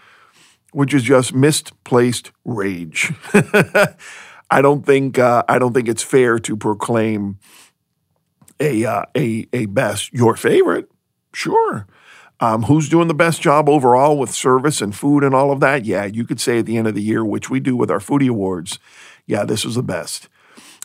which 0.72 0.94
is 0.94 1.02
just 1.02 1.34
misplaced 1.34 2.30
rage. 2.44 3.12
I 4.50 4.62
don't 4.62 4.86
think 4.86 5.18
uh, 5.18 5.42
I 5.48 5.58
don't 5.58 5.74
think 5.74 5.88
it's 5.88 6.02
fair 6.02 6.38
to 6.38 6.56
proclaim 6.56 7.38
a 8.60 8.84
uh, 8.84 9.02
a 9.16 9.46
a 9.52 9.66
best 9.66 10.12
your 10.12 10.36
favorite. 10.36 10.88
Sure. 11.34 11.86
Um, 12.40 12.62
who's 12.62 12.88
doing 12.88 13.08
the 13.08 13.14
best 13.14 13.42
job 13.42 13.68
overall 13.68 14.16
with 14.16 14.30
service 14.30 14.80
and 14.80 14.94
food 14.94 15.24
and 15.24 15.34
all 15.34 15.50
of 15.50 15.58
that? 15.58 15.84
Yeah, 15.84 16.04
you 16.04 16.24
could 16.24 16.40
say 16.40 16.60
at 16.60 16.66
the 16.66 16.76
end 16.76 16.86
of 16.86 16.94
the 16.94 17.02
year, 17.02 17.24
which 17.24 17.50
we 17.50 17.58
do 17.58 17.74
with 17.74 17.90
our 17.90 17.98
foodie 17.98 18.28
awards 18.28 18.78
yeah, 19.28 19.44
this 19.44 19.64
was 19.64 19.76
the 19.76 19.82
best. 19.82 20.28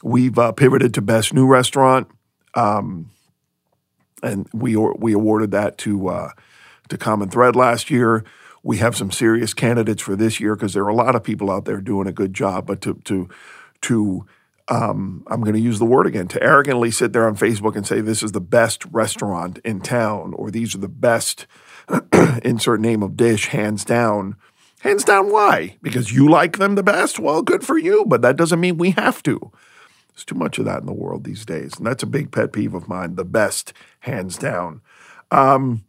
We've 0.03 0.37
uh, 0.37 0.51
pivoted 0.51 0.93
to 0.93 1.01
best 1.01 1.33
new 1.33 1.47
restaurant, 1.47 2.09
um, 2.53 3.09
and 4.21 4.47
we 4.53 4.75
we 4.75 5.13
awarded 5.13 5.51
that 5.51 5.77
to 5.79 6.09
uh, 6.09 6.29
to 6.89 6.97
Common 6.97 7.29
Thread 7.29 7.55
last 7.55 7.89
year. 7.89 8.23
We 8.61 8.77
have 8.77 8.95
some 8.95 9.11
serious 9.11 9.53
candidates 9.53 10.01
for 10.01 10.15
this 10.15 10.39
year 10.39 10.55
because 10.55 10.73
there 10.73 10.83
are 10.83 10.89
a 10.89 10.95
lot 10.95 11.15
of 11.15 11.23
people 11.23 11.49
out 11.49 11.65
there 11.65 11.81
doing 11.81 12.05
a 12.05 12.11
good 12.11 12.33
job. 12.33 12.67
But 12.67 12.81
to 12.81 12.95
to 13.05 13.29
to 13.83 14.25
um, 14.67 15.23
I'm 15.27 15.41
going 15.41 15.55
to 15.55 15.59
use 15.59 15.79
the 15.79 15.85
word 15.85 16.05
again 16.05 16.27
to 16.29 16.43
arrogantly 16.43 16.91
sit 16.91 17.13
there 17.13 17.27
on 17.27 17.37
Facebook 17.37 17.75
and 17.77 17.87
say 17.87 18.01
this 18.01 18.23
is 18.23 18.33
the 18.33 18.41
best 18.41 18.85
restaurant 18.91 19.59
in 19.63 19.79
town 19.79 20.33
or 20.35 20.51
these 20.51 20.75
are 20.75 20.79
the 20.79 20.89
best 20.89 21.47
insert 22.43 22.79
name 22.79 23.03
of 23.03 23.17
dish 23.17 23.47
hands 23.47 23.83
down 23.83 24.35
Hands 24.83 25.03
down, 25.05 25.31
why? 25.31 25.77
Because 25.81 26.11
you 26.11 26.27
like 26.27 26.57
them 26.57 26.75
the 26.75 26.83
best? 26.83 27.17
Well, 27.17 27.41
good 27.41 27.65
for 27.65 27.77
you, 27.77 28.03
but 28.05 28.21
that 28.21 28.35
doesn't 28.35 28.59
mean 28.59 28.77
we 28.77 28.91
have 28.91 29.23
to. 29.23 29.49
There's 30.09 30.25
too 30.25 30.35
much 30.35 30.59
of 30.59 30.65
that 30.65 30.81
in 30.81 30.85
the 30.85 30.91
world 30.91 31.23
these 31.23 31.45
days. 31.45 31.77
And 31.77 31.87
that's 31.87 32.03
a 32.03 32.05
big 32.05 32.33
pet 32.33 32.51
peeve 32.51 32.73
of 32.73 32.89
mine, 32.89 33.15
the 33.15 33.23
best, 33.23 33.71
hands 34.01 34.37
down. 34.37 34.81
Um, 35.31 35.85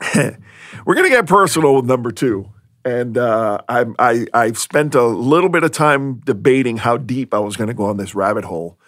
we're 0.16 0.94
going 0.94 1.04
to 1.04 1.10
get 1.10 1.26
personal 1.26 1.76
with 1.76 1.84
number 1.84 2.10
two. 2.10 2.48
And 2.82 3.18
uh, 3.18 3.58
I, 3.68 3.84
I, 3.98 4.26
I've 4.32 4.56
spent 4.56 4.94
a 4.94 5.04
little 5.04 5.50
bit 5.50 5.62
of 5.62 5.70
time 5.70 6.20
debating 6.20 6.78
how 6.78 6.96
deep 6.96 7.34
I 7.34 7.40
was 7.40 7.58
going 7.58 7.68
to 7.68 7.74
go 7.74 7.84
on 7.84 7.98
this 7.98 8.14
rabbit 8.14 8.46
hole. 8.46 8.78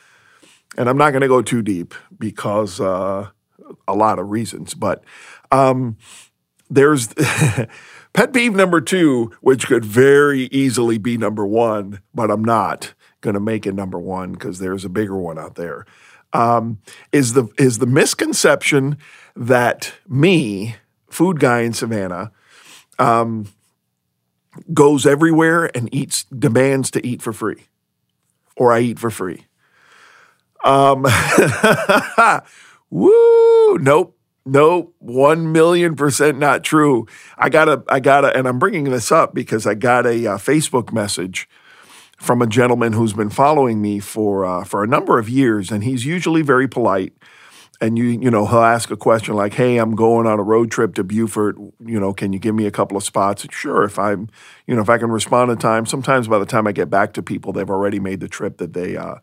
And 0.79 0.89
I'm 0.89 0.97
not 0.97 1.11
going 1.11 1.21
to 1.21 1.29
go 1.29 1.43
too 1.43 1.61
deep 1.61 1.93
because 2.19 2.81
uh, 2.81 3.29
a 3.87 3.95
lot 3.95 4.19
of 4.19 4.31
reasons. 4.31 4.73
But 4.73 5.05
um, 5.51 5.99
there's 6.73 7.09
Pet 8.13 8.35
peeve 8.35 8.55
number 8.55 8.81
two, 8.81 9.33
which 9.41 9.67
could 9.67 9.85
very 9.85 10.43
easily 10.47 10.99
be 10.99 11.17
number 11.17 11.47
one, 11.47 12.01
but 12.15 12.31
I'm 12.31 12.45
not 12.45 12.93
going 13.23 13.35
to 13.35 13.41
make 13.41 13.67
it 13.67 13.75
number 13.75 13.99
one 13.99 14.33
because 14.33 14.59
there's 14.59 14.85
a 14.85 14.91
bigger 14.91 15.17
one 15.17 15.39
out 15.39 15.55
there. 15.55 15.87
Um, 16.35 16.79
is 17.11 17.33
the 17.35 17.49
is 17.59 17.79
the 17.79 17.87
misconception 17.87 18.99
that 19.35 19.95
me, 20.09 20.77
food 21.09 21.41
guy 21.41 21.61
in 21.61 21.73
Savannah, 21.73 22.33
um, 22.99 23.47
goes 24.73 25.07
everywhere 25.07 25.71
and 25.75 25.93
eats 25.95 26.25
demands 26.25 26.91
to 26.93 27.07
eat 27.07 27.23
for 27.23 27.33
free, 27.33 27.67
or 28.57 28.73
I 28.73 28.81
eat 28.81 28.99
for 28.99 29.11
free. 29.11 29.47
Um, 30.65 31.07
woo, 32.91 33.79
nope. 33.79 34.19
Nope, 34.45 34.95
one 34.99 35.53
million 35.53 35.95
percent 35.95 36.39
not 36.39 36.65
true. 36.65 37.07
I 37.39 37.49
gotta, 37.49 37.85
I 37.89 38.01
gotta, 38.01 38.37
and 38.37 38.49
I'm 38.49 38.59
bringing 38.59 38.85
this 38.85 39.13
up 39.13 39.35
because 39.35 39.67
I 39.67 39.75
got 39.75 40.05
a 40.05 40.27
uh, 40.27 40.37
Facebook 40.39 40.93
message 40.93 41.49
from 42.19 42.43
a 42.43 42.47
gentleman 42.47 42.93
who's 42.93 43.13
been 43.13 43.31
following 43.31 43.81
me 43.81 44.01
for 44.01 44.45
uh, 44.45 44.65
for 44.65 44.83
a 44.83 44.87
number 44.89 45.19
of 45.19 45.29
years, 45.29 45.71
and 45.71 45.85
he's 45.85 46.05
usually 46.05 46.43
very 46.43 46.67
polite. 46.69 47.13
And 47.81 47.99
you, 47.99 48.05
you 48.05 48.31
know, 48.31 48.47
he'll 48.47 48.61
ask 48.61 48.91
a 48.91 48.97
question 48.97 49.35
like, 49.35 49.55
"Hey, 49.55 49.77
I'm 49.79 49.95
going 49.95 50.27
on 50.27 50.41
a 50.41 50.43
road 50.43 50.73
trip 50.73 50.95
to 50.95 51.05
Beaufort. 51.05 51.57
You 51.85 52.01
know, 52.01 52.13
can 52.13 52.33
you 52.33 52.39
give 52.41 52.55
me 52.55 52.67
a 52.67 52.71
couple 52.73 52.97
of 52.97 53.05
spots?" 53.05 53.47
Sure, 53.51 53.85
if 53.85 53.99
I'm, 53.99 54.29
you 54.67 54.75
know, 54.75 54.83
if 54.83 54.89
I 54.89 54.99
can 54.99 55.11
respond 55.11 55.53
in 55.53 55.59
time. 55.59 55.87
Sometimes 55.87 56.27
by 56.27 56.39
the 56.41 56.47
time 56.47 56.67
I 56.67 56.73
get 56.73 56.91
back 56.91 57.13
to 57.15 57.23
people, 57.23 57.53
they've 57.53 57.71
already 57.71 58.01
made 58.01 58.21
the 58.21 58.29
trip 58.29 58.59
that 58.59 58.73
they 58.73 58.97
uh, 58.97 59.17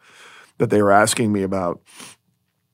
that 0.57 0.69
they 0.69 0.81
were 0.81 0.91
asking 0.91 1.31
me 1.33 1.43
about. 1.43 1.81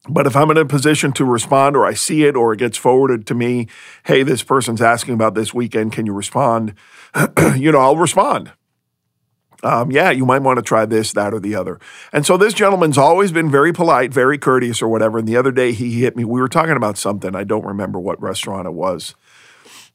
But 0.07 0.27
if 0.27 0.35
I'm 0.35 0.51
in 0.51 0.57
a 0.57 0.65
position 0.65 1.11
to 1.13 1.25
respond 1.25 1.75
or 1.75 1.85
I 1.85 1.93
see 1.93 2.25
it 2.25 2.35
or 2.35 2.53
it 2.53 2.59
gets 2.59 2.77
forwarded 2.77 3.25
to 3.27 3.33
me, 3.35 3.67
hey, 4.05 4.23
this 4.23 4.43
person's 4.43 4.81
asking 4.81 5.15
about 5.15 5.33
this 5.35 5.53
weekend, 5.53 5.93
can 5.93 6.05
you 6.05 6.13
respond? 6.13 6.73
you 7.55 7.71
know, 7.71 7.79
I'll 7.79 7.97
respond. 7.97 8.51
um, 9.63 9.91
yeah, 9.91 10.11
you 10.11 10.25
might 10.25 10.41
want 10.43 10.57
to 10.57 10.63
try 10.63 10.85
this, 10.85 11.13
that, 11.13 11.33
or 11.33 11.39
the 11.39 11.55
other. 11.55 11.79
And 12.13 12.25
so 12.25 12.37
this 12.37 12.53
gentleman's 12.53 12.97
always 12.97 13.31
been 13.31 13.49
very 13.49 13.73
polite, 13.73 14.13
very 14.13 14.37
courteous, 14.37 14.81
or 14.81 14.87
whatever. 14.87 15.17
And 15.17 15.27
the 15.27 15.37
other 15.37 15.51
day 15.51 15.71
he 15.71 16.01
hit 16.01 16.15
me. 16.15 16.23
We 16.23 16.39
were 16.39 16.47
talking 16.47 16.75
about 16.75 16.97
something. 16.97 17.35
I 17.35 17.43
don't 17.43 17.65
remember 17.65 17.99
what 17.99 18.21
restaurant 18.21 18.67
it 18.67 18.73
was 18.73 19.15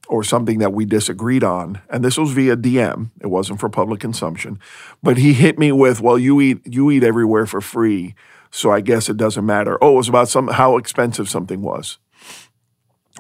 or 0.08 0.24
something 0.24 0.58
that 0.58 0.72
we 0.72 0.84
disagreed 0.84 1.44
on. 1.44 1.80
And 1.88 2.04
this 2.04 2.18
was 2.18 2.32
via 2.32 2.56
DM. 2.56 3.10
It 3.20 3.28
wasn't 3.28 3.60
for 3.60 3.68
public 3.68 4.00
consumption. 4.00 4.58
But 5.04 5.18
he 5.18 5.34
hit 5.34 5.56
me 5.56 5.70
with, 5.70 6.00
well, 6.00 6.18
you 6.18 6.40
eat 6.40 6.58
you 6.66 6.90
eat 6.90 7.04
everywhere 7.04 7.46
for 7.46 7.60
free. 7.60 8.16
So 8.50 8.70
I 8.70 8.80
guess 8.80 9.08
it 9.08 9.16
doesn't 9.16 9.46
matter. 9.46 9.78
Oh, 9.82 9.94
it 9.94 9.96
was 9.96 10.08
about 10.08 10.28
some 10.28 10.48
how 10.48 10.76
expensive 10.76 11.28
something 11.28 11.62
was. 11.62 11.98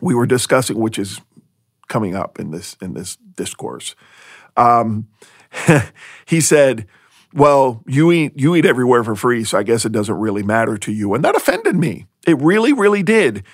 We 0.02 0.14
were 0.14 0.26
discussing, 0.26 0.78
which 0.78 0.98
is 0.98 1.20
coming 1.88 2.14
up 2.14 2.38
in 2.40 2.50
this 2.50 2.76
in 2.80 2.94
this 2.94 3.16
discourse. 3.36 3.94
Um, 4.56 5.08
he 6.26 6.40
said, 6.40 6.86
"Well, 7.32 7.82
you 7.86 8.10
eat 8.10 8.32
you 8.36 8.56
eat 8.56 8.66
everywhere 8.66 9.04
for 9.04 9.14
free, 9.14 9.44
so 9.44 9.58
I 9.58 9.62
guess 9.62 9.84
it 9.84 9.92
doesn't 9.92 10.18
really 10.18 10.42
matter 10.42 10.76
to 10.78 10.92
you." 10.92 11.14
And 11.14 11.24
that 11.24 11.36
offended 11.36 11.76
me. 11.76 12.06
It 12.26 12.38
really, 12.38 12.72
really 12.72 13.02
did. 13.02 13.44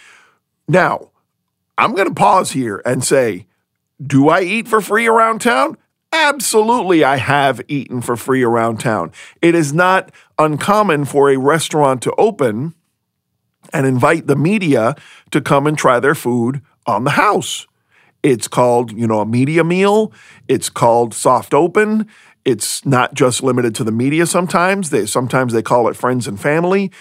Now, 0.68 1.10
I'm 1.78 1.94
going 1.94 2.08
to 2.08 2.14
pause 2.14 2.52
here 2.52 2.82
and 2.84 3.04
say, 3.04 3.46
do 4.04 4.28
I 4.28 4.42
eat 4.42 4.68
for 4.68 4.80
free 4.80 5.06
around 5.06 5.40
town? 5.40 5.76
Absolutely, 6.18 7.04
I 7.04 7.16
have 7.16 7.60
eaten 7.68 8.00
for 8.00 8.16
free 8.16 8.42
around 8.42 8.78
town. 8.78 9.12
It 9.42 9.54
is 9.54 9.74
not 9.74 10.10
uncommon 10.38 11.04
for 11.04 11.28
a 11.28 11.36
restaurant 11.36 12.00
to 12.02 12.12
open 12.16 12.74
and 13.72 13.86
invite 13.86 14.26
the 14.26 14.34
media 14.34 14.94
to 15.30 15.42
come 15.42 15.66
and 15.66 15.76
try 15.76 16.00
their 16.00 16.14
food 16.14 16.62
on 16.86 17.04
the 17.04 17.10
house. 17.10 17.66
It's 18.22 18.48
called, 18.48 18.92
you 18.92 19.06
know, 19.06 19.20
a 19.20 19.26
media 19.26 19.62
meal. 19.62 20.10
It's 20.48 20.70
called 20.70 21.12
soft 21.12 21.52
open. 21.52 22.08
It's 22.46 22.86
not 22.86 23.12
just 23.12 23.42
limited 23.42 23.74
to 23.74 23.84
the 23.84 23.92
media 23.92 24.24
sometimes. 24.24 24.88
They 24.88 25.04
sometimes 25.04 25.52
they 25.52 25.62
call 25.62 25.86
it 25.86 25.96
friends 25.96 26.26
and 26.26 26.40
family. 26.40 26.92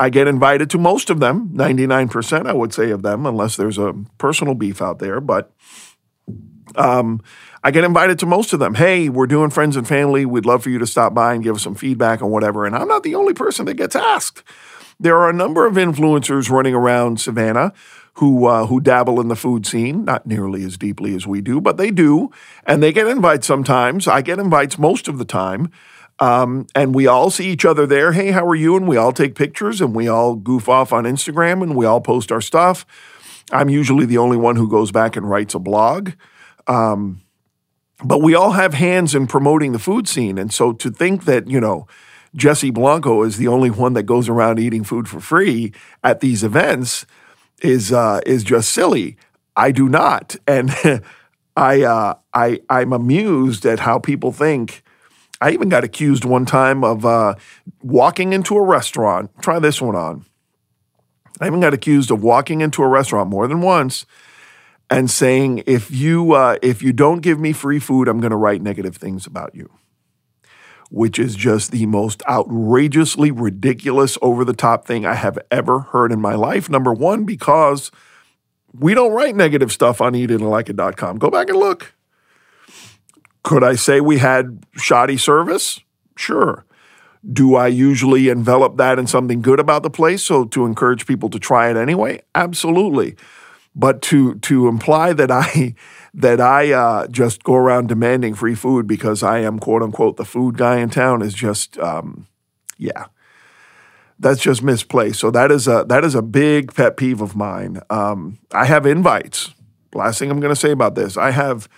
I 0.00 0.10
get 0.10 0.26
invited 0.26 0.68
to 0.70 0.78
most 0.78 1.10
of 1.10 1.20
them, 1.20 1.50
99% 1.50 2.46
I 2.46 2.52
would 2.52 2.74
say 2.74 2.90
of 2.90 3.02
them 3.02 3.24
unless 3.24 3.54
there's 3.54 3.78
a 3.78 3.94
personal 4.18 4.54
beef 4.54 4.82
out 4.82 4.98
there, 4.98 5.20
but 5.20 5.52
um, 6.76 7.22
I 7.66 7.70
get 7.70 7.82
invited 7.82 8.18
to 8.18 8.26
most 8.26 8.52
of 8.52 8.60
them. 8.60 8.74
Hey, 8.74 9.08
we're 9.08 9.26
doing 9.26 9.48
friends 9.48 9.74
and 9.74 9.88
family. 9.88 10.26
We'd 10.26 10.44
love 10.44 10.62
for 10.62 10.68
you 10.68 10.78
to 10.78 10.86
stop 10.86 11.14
by 11.14 11.32
and 11.32 11.42
give 11.42 11.56
us 11.56 11.62
some 11.62 11.74
feedback 11.74 12.20
on 12.20 12.30
whatever. 12.30 12.66
And 12.66 12.76
I'm 12.76 12.86
not 12.86 13.04
the 13.04 13.14
only 13.14 13.32
person 13.32 13.64
that 13.64 13.74
gets 13.74 13.96
asked. 13.96 14.42
There 15.00 15.16
are 15.16 15.30
a 15.30 15.32
number 15.32 15.66
of 15.66 15.76
influencers 15.76 16.50
running 16.50 16.74
around 16.74 17.20
Savannah 17.20 17.72
who 18.16 18.44
uh, 18.46 18.66
who 18.66 18.80
dabble 18.80 19.18
in 19.18 19.28
the 19.28 19.34
food 19.34 19.64
scene, 19.64 20.04
not 20.04 20.26
nearly 20.26 20.62
as 20.62 20.76
deeply 20.76 21.14
as 21.14 21.26
we 21.26 21.40
do, 21.40 21.58
but 21.58 21.78
they 21.78 21.90
do, 21.90 22.30
and 22.66 22.82
they 22.82 22.92
get 22.92 23.08
invites 23.08 23.46
sometimes. 23.46 24.06
I 24.06 24.20
get 24.20 24.38
invites 24.38 24.78
most 24.78 25.08
of 25.08 25.16
the 25.16 25.24
time, 25.24 25.70
um, 26.20 26.66
and 26.74 26.94
we 26.94 27.06
all 27.06 27.30
see 27.30 27.48
each 27.48 27.64
other 27.64 27.86
there. 27.86 28.12
Hey, 28.12 28.30
how 28.30 28.46
are 28.46 28.54
you? 28.54 28.76
And 28.76 28.86
we 28.86 28.98
all 28.98 29.12
take 29.12 29.34
pictures, 29.34 29.80
and 29.80 29.96
we 29.96 30.06
all 30.06 30.36
goof 30.36 30.68
off 30.68 30.92
on 30.92 31.04
Instagram, 31.04 31.62
and 31.62 31.74
we 31.74 31.86
all 31.86 32.02
post 32.02 32.30
our 32.30 32.42
stuff. 32.42 32.86
I'm 33.50 33.70
usually 33.70 34.04
the 34.04 34.18
only 34.18 34.36
one 34.36 34.56
who 34.56 34.68
goes 34.68 34.92
back 34.92 35.16
and 35.16 35.28
writes 35.28 35.54
a 35.54 35.58
blog. 35.58 36.10
Um, 36.68 37.23
but 38.02 38.22
we 38.22 38.34
all 38.34 38.52
have 38.52 38.74
hands 38.74 39.14
in 39.14 39.26
promoting 39.26 39.72
the 39.72 39.78
food 39.78 40.08
scene, 40.08 40.38
and 40.38 40.52
so 40.52 40.72
to 40.72 40.90
think 40.90 41.24
that 41.24 41.48
you 41.48 41.60
know. 41.60 41.86
Jesse 42.36 42.70
Blanco 42.70 43.22
is 43.22 43.36
the 43.36 43.46
only 43.46 43.70
one 43.70 43.92
that 43.92 44.02
goes 44.02 44.28
around 44.28 44.58
eating 44.58 44.82
food 44.82 45.08
for 45.08 45.20
free 45.20 45.72
at 46.02 46.18
these 46.18 46.42
events 46.42 47.06
is 47.62 47.92
uh, 47.92 48.20
is 48.26 48.42
just 48.42 48.70
silly. 48.70 49.16
I 49.56 49.70
do 49.70 49.88
not, 49.88 50.36
and 50.46 50.72
I 51.56 51.82
uh, 51.82 52.14
I 52.32 52.60
I'm 52.68 52.92
amused 52.92 53.64
at 53.66 53.80
how 53.80 53.98
people 53.98 54.32
think. 54.32 54.82
I 55.40 55.50
even 55.50 55.68
got 55.68 55.84
accused 55.84 56.24
one 56.24 56.46
time 56.46 56.84
of 56.84 57.04
uh, 57.04 57.34
walking 57.82 58.32
into 58.32 58.56
a 58.56 58.62
restaurant. 58.62 59.30
Try 59.42 59.58
this 59.58 59.80
one 59.80 59.94
on. 59.94 60.24
I 61.40 61.46
even 61.46 61.60
got 61.60 61.74
accused 61.74 62.10
of 62.10 62.22
walking 62.22 62.60
into 62.60 62.82
a 62.82 62.88
restaurant 62.88 63.28
more 63.28 63.46
than 63.46 63.60
once 63.60 64.06
and 64.90 65.10
saying, 65.10 65.62
"If 65.66 65.90
you 65.90 66.32
uh, 66.32 66.58
if 66.62 66.82
you 66.82 66.92
don't 66.92 67.20
give 67.20 67.38
me 67.38 67.52
free 67.52 67.78
food, 67.78 68.08
I'm 68.08 68.20
going 68.20 68.30
to 68.30 68.36
write 68.36 68.62
negative 68.62 68.96
things 68.96 69.26
about 69.26 69.54
you." 69.54 69.70
which 70.90 71.18
is 71.18 71.34
just 71.34 71.72
the 71.72 71.86
most 71.86 72.22
outrageously 72.28 73.32
ridiculous, 73.32 74.16
over 74.22 74.44
the 74.44 74.52
top 74.52 74.86
thing 74.86 75.04
I 75.04 75.14
have 75.14 75.36
ever 75.50 75.80
heard 75.80 76.12
in 76.12 76.20
my 76.20 76.36
life. 76.36 76.70
Number 76.70 76.92
one, 76.92 77.24
because 77.24 77.90
we 78.72 78.94
don't 78.94 79.12
write 79.12 79.34
negative 79.34 79.72
stuff 79.72 80.00
on 80.00 80.12
eatitandlikeit.com. 80.12 81.18
Go 81.18 81.30
back 81.30 81.48
and 81.48 81.58
look. 81.58 81.94
Could 83.42 83.64
I 83.64 83.74
say 83.74 84.00
we 84.00 84.18
had 84.18 84.64
shoddy 84.76 85.16
service? 85.16 85.80
Sure. 86.16 86.64
Do 87.32 87.56
I 87.56 87.68
usually 87.68 88.28
envelop 88.28 88.76
that 88.76 88.98
in 88.98 89.06
something 89.06 89.42
good 89.42 89.58
about 89.58 89.82
the 89.82 89.90
place 89.90 90.22
so 90.22 90.44
to 90.44 90.64
encourage 90.64 91.06
people 91.06 91.28
to 91.30 91.38
try 91.38 91.70
it 91.70 91.76
anyway? 91.76 92.22
Absolutely. 92.34 93.16
But 93.76 94.02
to 94.02 94.36
to 94.36 94.68
imply 94.68 95.12
that 95.14 95.30
I 95.30 95.74
that 96.14 96.40
I 96.40 96.72
uh, 96.72 97.06
just 97.08 97.42
go 97.42 97.54
around 97.54 97.88
demanding 97.88 98.34
free 98.34 98.54
food 98.54 98.86
because 98.86 99.22
I 99.22 99.38
am 99.40 99.58
quote 99.58 99.82
unquote 99.82 100.16
the 100.16 100.24
food 100.24 100.56
guy 100.56 100.78
in 100.78 100.90
town 100.90 101.22
is 101.22 101.34
just 101.34 101.76
um, 101.78 102.26
yeah, 102.78 103.06
that's 104.18 104.40
just 104.40 104.62
misplaced. 104.62 105.20
So 105.20 105.30
that 105.30 105.50
is 105.50 105.66
a 105.66 105.84
that 105.88 106.04
is 106.04 106.14
a 106.14 106.22
big 106.22 106.74
pet 106.74 106.96
peeve 106.96 107.20
of 107.20 107.34
mine. 107.36 107.80
Um, 107.90 108.38
I 108.52 108.64
have 108.66 108.86
invites. 108.86 109.54
Last 109.92 110.18
thing 110.18 110.30
I'm 110.30 110.40
going 110.40 110.54
to 110.54 110.60
say 110.60 110.72
about 110.72 110.96
this, 110.96 111.16
I 111.16 111.30
have 111.30 111.68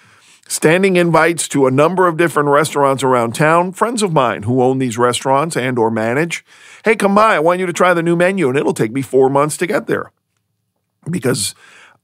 standing 0.49 0.97
invites 0.97 1.49
to 1.49 1.67
a 1.67 1.71
number 1.71 2.07
of 2.07 2.17
different 2.17 2.49
restaurants 2.49 3.03
around 3.03 3.35
town. 3.35 3.73
Friends 3.73 4.03
of 4.03 4.13
mine 4.13 4.45
who 4.45 4.63
own 4.63 4.79
these 4.79 4.97
restaurants 4.97 5.57
and 5.57 5.79
or 5.79 5.91
manage. 5.91 6.45
Hey, 6.85 6.97
come 6.97 7.15
by. 7.15 7.35
I 7.35 7.41
want 7.41 7.61
you 7.61 7.67
to 7.67 7.73
try 7.73 7.95
the 7.95 8.03
new 8.03 8.17
menu, 8.17 8.49
and 8.49 8.57
it'll 8.57 8.75
take 8.75 8.93
me 8.93 9.03
four 9.03 9.29
months 9.29 9.57
to 9.59 9.67
get 9.67 9.87
there 9.87 10.13
because 11.11 11.55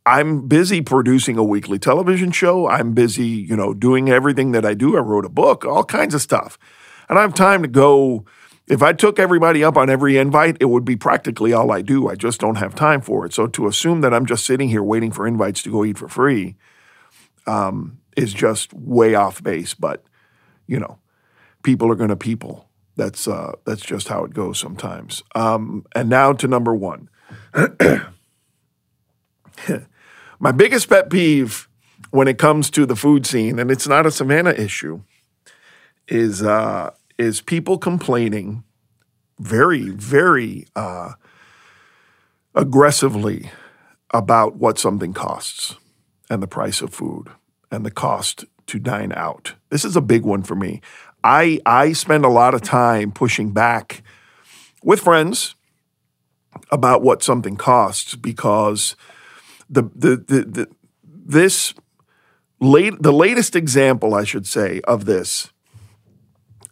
I'm 0.05 0.49
busy 0.49 0.81
producing 0.81 1.37
a 1.37 1.45
weekly 1.45 1.79
television 1.79 2.33
show. 2.33 2.69
I'm 2.69 2.93
busy, 2.93 3.27
you 3.27 3.57
know, 3.57 3.73
doing 3.73 4.09
everything 4.09 4.53
that 4.53 4.65
I 4.65 4.75
do. 4.75 4.97
I 4.97 5.01
wrote 5.01 5.25
a 5.25 5.31
book, 5.31 5.65
all 5.65 5.85
kinds 5.85 6.15
of 6.15 6.21
stuff. 6.21 6.59
And 7.09 7.19
I 7.19 7.23
have 7.23 7.35
time 7.35 7.63
to 7.63 7.69
go. 7.69 8.25
If 8.69 8.83
I 8.83 8.93
took 8.93 9.19
everybody 9.19 9.63
up 9.63 9.77
on 9.77 9.91
every 9.91 10.17
invite, 10.17 10.57
it 10.61 10.67
would 10.67 10.85
be 10.85 10.97
practically 10.97 11.53
all 11.53 11.71
I 11.71 11.83
do. 11.83 12.09
I 12.09 12.15
just 12.17 12.41
don't 12.41 12.57
have 12.57 12.75
time 12.75 13.01
for 13.01 13.27
it. 13.27 13.35
So 13.35 13.47
to 13.49 13.67
assume 13.67 14.01
that 14.01 14.15
I'm 14.15 14.27
just 14.27 14.45
sitting 14.45 14.69
here 14.69 14.83
waiting 14.83 15.13
for 15.13 15.27
invites 15.27 15.63
to 15.63 15.71
go 15.71 15.85
eat 15.85 15.99
for 15.99 16.09
free 16.09 16.57
um, 17.47 17.99
is 18.17 18.33
just 18.33 18.73
way 18.73 19.15
off 19.15 19.43
base. 19.43 19.75
But, 19.75 20.05
you 20.67 20.81
know, 20.81 20.99
people 21.63 21.91
are 21.91 21.97
going 21.97 22.11
to 22.11 22.17
people. 22.17 22.69
That's 22.97 23.27
uh, 23.27 23.53
that's 23.65 23.83
just 23.83 24.09
how 24.09 24.25
it 24.25 24.35
goes 24.35 24.59
sometimes. 24.59 25.23
Um, 25.35 25.87
and 25.95 26.09
now 26.09 26.33
to 26.35 26.49
number 26.49 26.75
one. 26.75 27.09
My 30.43 30.51
biggest 30.51 30.89
pet 30.89 31.09
peeve 31.09 31.69
when 32.11 32.27
it 32.27 32.37
comes 32.37 32.69
to 32.71 32.85
the 32.85 32.97
food 32.97 33.27
scene, 33.27 33.61
and 33.61 33.71
it's 33.71 33.87
not 33.87 34.07
a 34.07 34.11
Savannah 34.11 34.51
issue, 34.51 35.03
is 36.09 36.43
uh, 36.43 36.91
is 37.17 37.41
people 37.41 37.79
complaining 37.79 38.65
very, 39.39 39.91
very 39.91 40.67
uh, 40.75 41.13
aggressively 42.57 43.53
about 44.11 44.57
what 44.57 44.81
something 44.81 45.13
costs 45.13 45.77
and 46.29 46.43
the 46.43 46.49
price 46.49 46.83
of 46.83 46.93
food 46.93 47.29
and 47.71 47.87
the 47.87 47.93
cost 47.93 48.45
to 48.67 48.81
dine 48.81 49.13
out. 49.13 49.55
This 49.69 49.85
is 49.85 49.95
a 49.95 50.01
big 50.01 50.25
one 50.25 50.43
for 50.43 50.57
me. 50.57 50.81
I 51.23 51.61
I 51.65 51.93
spend 51.93 52.25
a 52.25 52.29
lot 52.29 52.53
of 52.53 52.63
time 52.63 53.13
pushing 53.13 53.53
back 53.53 54.03
with 54.83 54.99
friends 54.99 55.55
about 56.73 57.01
what 57.01 57.23
something 57.23 57.55
costs 57.55 58.17
because 58.17 58.97
the 59.73 59.83
the 59.95 60.17
the, 60.17 60.45
the 60.45 60.69
this 61.05 61.75
late 62.61 63.03
the 63.03 63.13
latest 63.13 63.57
example, 63.57 64.15
I 64.15 64.25
should 64.25 64.47
say, 64.47 64.81
of 64.85 65.07
this 65.07 65.53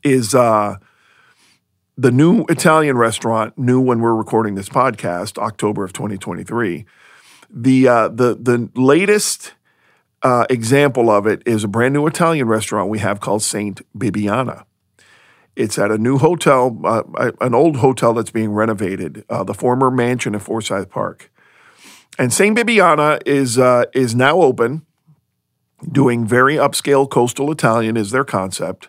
is 0.04 0.34
uh, 0.34 0.76
the 1.96 2.10
new 2.10 2.44
Italian 2.48 2.96
restaurant, 2.96 3.58
new 3.58 3.80
when 3.80 4.00
we're 4.00 4.14
recording 4.14 4.54
this 4.54 4.68
podcast, 4.68 5.38
October 5.38 5.82
of 5.84 5.92
2023. 5.92 6.84
The 7.50 7.88
uh, 7.88 8.08
the 8.08 8.34
the 8.34 8.70
latest 8.74 9.54
uh, 10.22 10.44
example 10.50 11.10
of 11.10 11.26
it 11.26 11.42
is 11.46 11.64
a 11.64 11.68
brand 11.68 11.94
new 11.94 12.06
Italian 12.06 12.46
restaurant 12.46 12.90
we 12.90 12.98
have 12.98 13.20
called 13.20 13.42
Saint 13.42 13.80
Bibiana. 13.98 14.64
It's 15.56 15.78
at 15.78 15.90
a 15.90 15.98
new 15.98 16.18
hotel, 16.18 16.78
uh, 16.84 17.32
an 17.40 17.54
old 17.54 17.78
hotel 17.78 18.14
that's 18.14 18.30
being 18.30 18.52
renovated, 18.52 19.24
uh, 19.28 19.42
the 19.42 19.52
former 19.52 19.90
mansion 19.90 20.34
at 20.34 20.42
Forsyth 20.42 20.88
Park. 20.88 21.30
And 22.18 22.32
Saint 22.32 22.56
Bibiana 22.56 23.20
is 23.26 23.58
uh, 23.58 23.84
is 23.94 24.14
now 24.14 24.40
open, 24.40 24.84
doing 25.90 26.26
very 26.26 26.56
upscale 26.56 27.08
coastal 27.08 27.50
Italian 27.50 27.96
is 27.96 28.10
their 28.10 28.24
concept. 28.24 28.88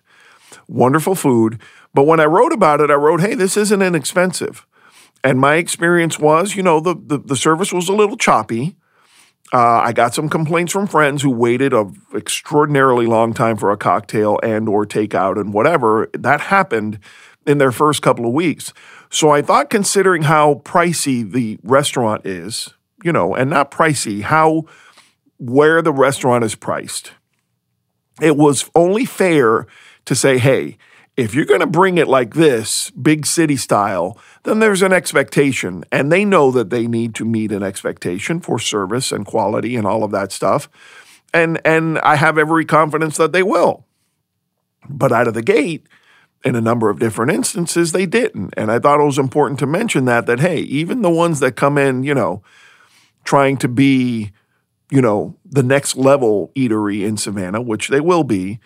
Wonderful 0.68 1.16
food. 1.16 1.62
But 1.94 2.06
when 2.06 2.20
I 2.20 2.26
wrote 2.26 2.54
about 2.54 2.82
it, 2.82 2.90
I 2.90 2.96
wrote, 2.96 3.22
hey, 3.22 3.36
this 3.36 3.58
isn't 3.58 3.82
inexpensive. 3.82 4.66
And 5.24 5.40
my 5.40 5.56
experience 5.56 6.18
was, 6.18 6.56
you 6.56 6.64
know, 6.64 6.80
the, 6.80 6.96
the, 6.96 7.18
the 7.18 7.36
service 7.36 7.72
was 7.72 7.90
a 7.90 7.94
little 7.94 8.18
choppy. 8.18 8.76
Uh, 9.54 9.82
I 9.84 9.92
got 9.92 10.14
some 10.14 10.30
complaints 10.30 10.72
from 10.72 10.88
friends 10.88 11.22
who 11.22 11.30
waited 11.30 11.74
a 11.74 11.92
extraordinarily 12.16 13.06
long 13.06 13.34
time 13.34 13.58
for 13.58 13.72
a 13.72 13.78
cocktail 13.78 14.40
and 14.42 14.70
or 14.70 14.86
takeout 14.86 15.40
and 15.40 15.54
whatever. 15.54 16.10
That 16.14 16.40
happened 16.42 17.00
in 17.46 17.58
their 17.58 17.72
first 17.74 18.02
couple 18.02 18.26
of 18.26 18.34
weeks. 18.34 18.74
So 19.10 19.30
I 19.30 19.42
thought 19.42 19.70
considering 19.70 20.24
how 20.24 20.62
pricey 20.64 21.30
the 21.30 21.60
restaurant 21.64 22.26
is, 22.26 22.74
you 23.04 23.12
know, 23.12 23.36
and 23.36 23.50
not 23.50 23.72
pricey, 23.72 24.22
how 24.22 24.66
where 25.38 25.82
the 25.82 25.94
restaurant 25.94 26.44
is 26.44 26.56
priced. 26.56 27.14
It 28.22 28.38
was 28.38 28.70
only 28.76 29.06
fair 29.06 29.66
to 30.06 30.16
say, 30.16 30.38
hey, 30.38 30.78
if 31.18 31.34
you're 31.34 31.46
going 31.46 31.60
to 31.60 31.68
bring 31.68 31.98
it 31.98 32.08
like 32.08 32.36
this, 32.36 32.90
big 32.92 33.26
city 33.26 33.58
style, 33.58 34.18
then 34.44 34.60
there's 34.60 34.82
an 34.82 34.94
expectation. 34.94 35.84
And 35.92 36.12
they 36.12 36.26
know 36.26 36.52
that 36.52 36.70
they 36.70 36.88
need 36.88 37.16
to 37.16 37.26
meet 37.26 37.52
an 37.52 37.64
expectation 37.64 38.40
for 38.40 38.60
service 38.60 39.12
and 39.12 39.26
quality 39.26 39.76
and 39.76 39.86
all 39.86 40.04
of 40.04 40.12
that 40.12 40.32
stuff. 40.32 40.70
And, 41.34 41.60
and 41.66 42.00
I 42.00 42.16
have 42.16 42.38
every 42.38 42.66
confidence 42.66 43.18
that 43.18 43.34
they 43.34 43.44
will. 43.44 43.86
But 44.90 45.12
out 45.12 45.28
of 45.28 45.34
the 45.34 45.44
gate, 45.44 45.88
in 46.44 46.56
a 46.56 46.62
number 46.62 46.90
of 46.90 47.00
different 47.00 47.32
instances, 47.32 47.92
they 47.92 48.06
didn't. 48.06 48.54
And 48.58 48.72
I 48.72 48.80
thought 48.80 49.00
it 49.00 49.06
was 49.06 49.20
important 49.20 49.60
to 49.60 49.68
mention 49.68 50.06
that, 50.06 50.26
that, 50.26 50.40
hey, 50.40 50.60
even 50.62 51.02
the 51.02 51.10
ones 51.10 51.40
that 51.40 51.56
come 51.56 51.78
in, 51.78 52.04
you 52.04 52.16
know, 52.16 52.42
trying 53.24 53.58
to 53.58 53.68
be, 53.68 54.32
you 54.90 55.02
know, 55.02 55.36
the 55.46 55.64
next 55.64 55.96
level 55.96 56.52
eatery 56.56 57.06
in 57.06 57.18
Savannah, 57.18 57.62
which 57.62 57.90
they 57.90 58.02
will 58.02 58.24
be, 58.24 58.60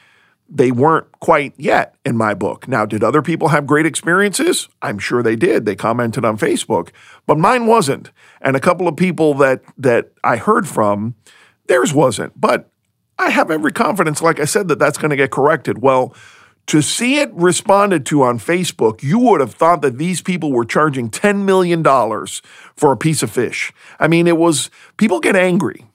they 0.48 0.72
weren't 0.72 1.12
quite 1.20 1.54
yet 1.58 1.96
in 2.06 2.15
my 2.15 2.34
book. 2.34 2.68
Now, 2.68 2.86
did 2.86 3.04
other 3.04 3.22
people 3.22 3.48
have 3.50 3.65
great 3.65 3.86
experiences? 3.86 4.70
I'm 4.82 5.00
sure 5.00 5.24
they 5.24 5.36
did. 5.36 5.65
They 5.65 5.76
commented 5.76 6.24
on 6.24 6.38
Facebook, 6.38 6.89
but 7.26 7.38
mine 7.38 7.65
wasn't. 7.65 8.12
And 8.41 8.56
a 8.56 8.60
couple 8.60 8.88
of 8.88 8.96
people 8.96 9.34
that 9.36 9.63
that 9.78 10.12
I 10.24 10.38
heard 10.38 10.68
from, 10.68 11.15
theirs 11.68 11.94
wasn't. 11.94 12.39
But 12.39 12.70
I 13.18 13.30
have 13.32 13.50
every 13.50 13.72
confidence, 13.72 14.22
like 14.22 14.39
I 14.39 14.46
said, 14.46 14.68
that 14.68 14.78
that's 14.78 14.98
going 14.98 15.10
to 15.10 15.15
get 15.15 15.32
corrected. 15.32 15.82
Well, 15.82 16.13
to 16.67 16.82
see 16.82 17.19
it 17.19 17.32
responded 17.34 18.06
to 18.08 18.23
on 18.23 18.39
Facebook, 18.39 19.04
you 19.04 19.19
would 19.19 19.39
have 19.39 19.54
thought 19.54 19.82
that 19.82 19.97
these 19.97 20.21
people 20.21 20.51
were 20.51 20.65
charging 20.65 21.10
$10 21.10 21.43
million 21.43 21.84
for 22.75 22.91
a 22.91 22.97
piece 22.97 23.21
of 23.21 23.32
fish. 23.32 23.71
I 23.99 24.08
mean, 24.08 24.28
it 24.28 24.38
was, 24.38 24.69
people 24.97 25.19
get 25.19 25.36
angry. 25.36 25.86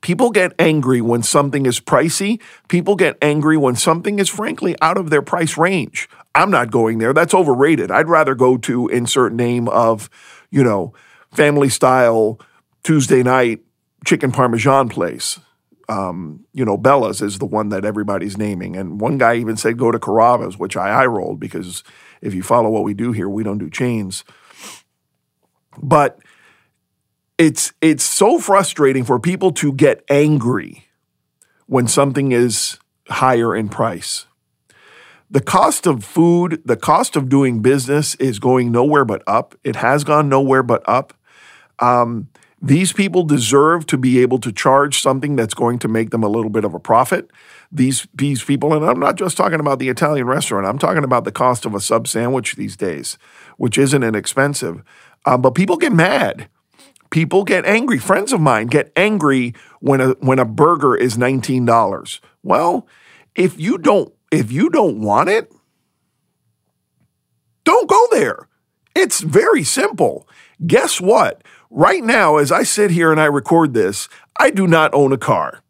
People 0.00 0.30
get 0.30 0.52
angry 0.58 1.00
when 1.00 1.22
something 1.22 1.66
is 1.66 1.80
pricey. 1.80 2.40
People 2.68 2.94
get 2.94 3.18
angry 3.20 3.56
when 3.56 3.74
something 3.74 4.18
is 4.18 4.28
frankly 4.28 4.76
out 4.80 4.96
of 4.96 5.10
their 5.10 5.22
price 5.22 5.58
range. 5.58 6.08
I'm 6.34 6.50
not 6.50 6.70
going 6.70 6.98
there. 6.98 7.12
That's 7.12 7.34
overrated. 7.34 7.90
I'd 7.90 8.08
rather 8.08 8.34
go 8.34 8.56
to 8.58 8.88
insert 8.88 9.32
name 9.32 9.68
of, 9.68 10.08
you 10.50 10.62
know, 10.62 10.94
family 11.32 11.68
style 11.68 12.40
Tuesday 12.84 13.22
night 13.22 13.60
chicken 14.06 14.30
parmesan 14.30 14.88
place. 14.88 15.40
Um, 15.88 16.44
you 16.52 16.64
know, 16.64 16.76
Bella's 16.76 17.22
is 17.22 17.38
the 17.38 17.46
one 17.46 17.70
that 17.70 17.84
everybody's 17.84 18.36
naming. 18.36 18.76
And 18.76 19.00
one 19.00 19.16
guy 19.16 19.36
even 19.36 19.56
said 19.56 19.78
go 19.78 19.90
to 19.90 19.98
Carrabba's, 19.98 20.58
which 20.58 20.76
I 20.76 20.90
eye 20.90 21.06
rolled 21.06 21.40
because 21.40 21.82
if 22.20 22.34
you 22.34 22.42
follow 22.42 22.68
what 22.68 22.84
we 22.84 22.92
do 22.94 23.12
here, 23.12 23.28
we 23.28 23.42
don't 23.42 23.58
do 23.58 23.70
chains. 23.70 24.24
But 25.80 26.18
it's 27.38 27.72
it's 27.80 28.02
so 28.02 28.38
frustrating 28.38 29.04
for 29.04 29.18
people 29.18 29.52
to 29.52 29.72
get 29.72 30.04
angry 30.10 30.88
when 31.66 31.86
something 31.86 32.32
is 32.32 32.78
higher 33.08 33.54
in 33.54 33.68
price. 33.68 34.26
The 35.30 35.40
cost 35.40 35.86
of 35.86 36.04
food, 36.04 36.62
the 36.64 36.76
cost 36.76 37.14
of 37.14 37.28
doing 37.28 37.60
business 37.60 38.14
is 38.16 38.38
going 38.38 38.72
nowhere 38.72 39.04
but 39.04 39.22
up. 39.26 39.54
It 39.62 39.76
has 39.76 40.02
gone 40.02 40.28
nowhere 40.28 40.62
but 40.62 40.82
up. 40.88 41.12
Um, 41.78 42.28
these 42.60 42.92
people 42.92 43.22
deserve 43.22 43.86
to 43.86 43.96
be 43.96 44.20
able 44.20 44.38
to 44.38 44.52
charge 44.52 45.00
something 45.00 45.36
that's 45.36 45.54
going 45.54 45.78
to 45.80 45.88
make 45.88 46.10
them 46.10 46.24
a 46.24 46.28
little 46.28 46.50
bit 46.50 46.64
of 46.64 46.74
a 46.74 46.80
profit. 46.80 47.30
These 47.70 48.08
these 48.14 48.42
people, 48.42 48.74
and 48.74 48.84
I'm 48.84 48.98
not 48.98 49.16
just 49.16 49.36
talking 49.36 49.60
about 49.60 49.78
the 49.78 49.88
Italian 49.88 50.26
restaurant. 50.26 50.66
I'm 50.66 50.78
talking 50.78 51.04
about 51.04 51.24
the 51.24 51.32
cost 51.32 51.64
of 51.64 51.74
a 51.74 51.80
sub 51.80 52.08
sandwich 52.08 52.56
these 52.56 52.76
days, 52.76 53.18
which 53.56 53.78
isn't 53.78 54.02
inexpensive. 54.02 54.82
Um, 55.26 55.42
but 55.42 55.54
people 55.54 55.76
get 55.76 55.92
mad 55.92 56.48
People 57.10 57.44
get 57.44 57.64
angry. 57.64 57.98
Friends 57.98 58.32
of 58.32 58.40
mine 58.40 58.66
get 58.66 58.92
angry 58.94 59.54
when 59.80 60.00
a 60.00 60.10
when 60.20 60.38
a 60.38 60.44
burger 60.44 60.94
is 60.94 61.16
$19. 61.16 62.20
Well, 62.42 62.86
if 63.34 63.58
you 63.58 63.78
don't 63.78 64.12
if 64.30 64.52
you 64.52 64.68
don't 64.68 65.00
want 65.00 65.30
it, 65.30 65.50
don't 67.64 67.88
go 67.88 68.08
there. 68.10 68.48
It's 68.94 69.20
very 69.20 69.64
simple. 69.64 70.28
Guess 70.66 71.00
what? 71.00 71.42
Right 71.70 72.02
now, 72.02 72.36
as 72.36 72.50
I 72.50 72.62
sit 72.62 72.90
here 72.90 73.12
and 73.12 73.20
I 73.20 73.26
record 73.26 73.74
this, 73.74 74.08
I 74.38 74.50
do 74.50 74.66
not 74.66 74.92
own 74.94 75.12
a 75.12 75.18
car. 75.18 75.62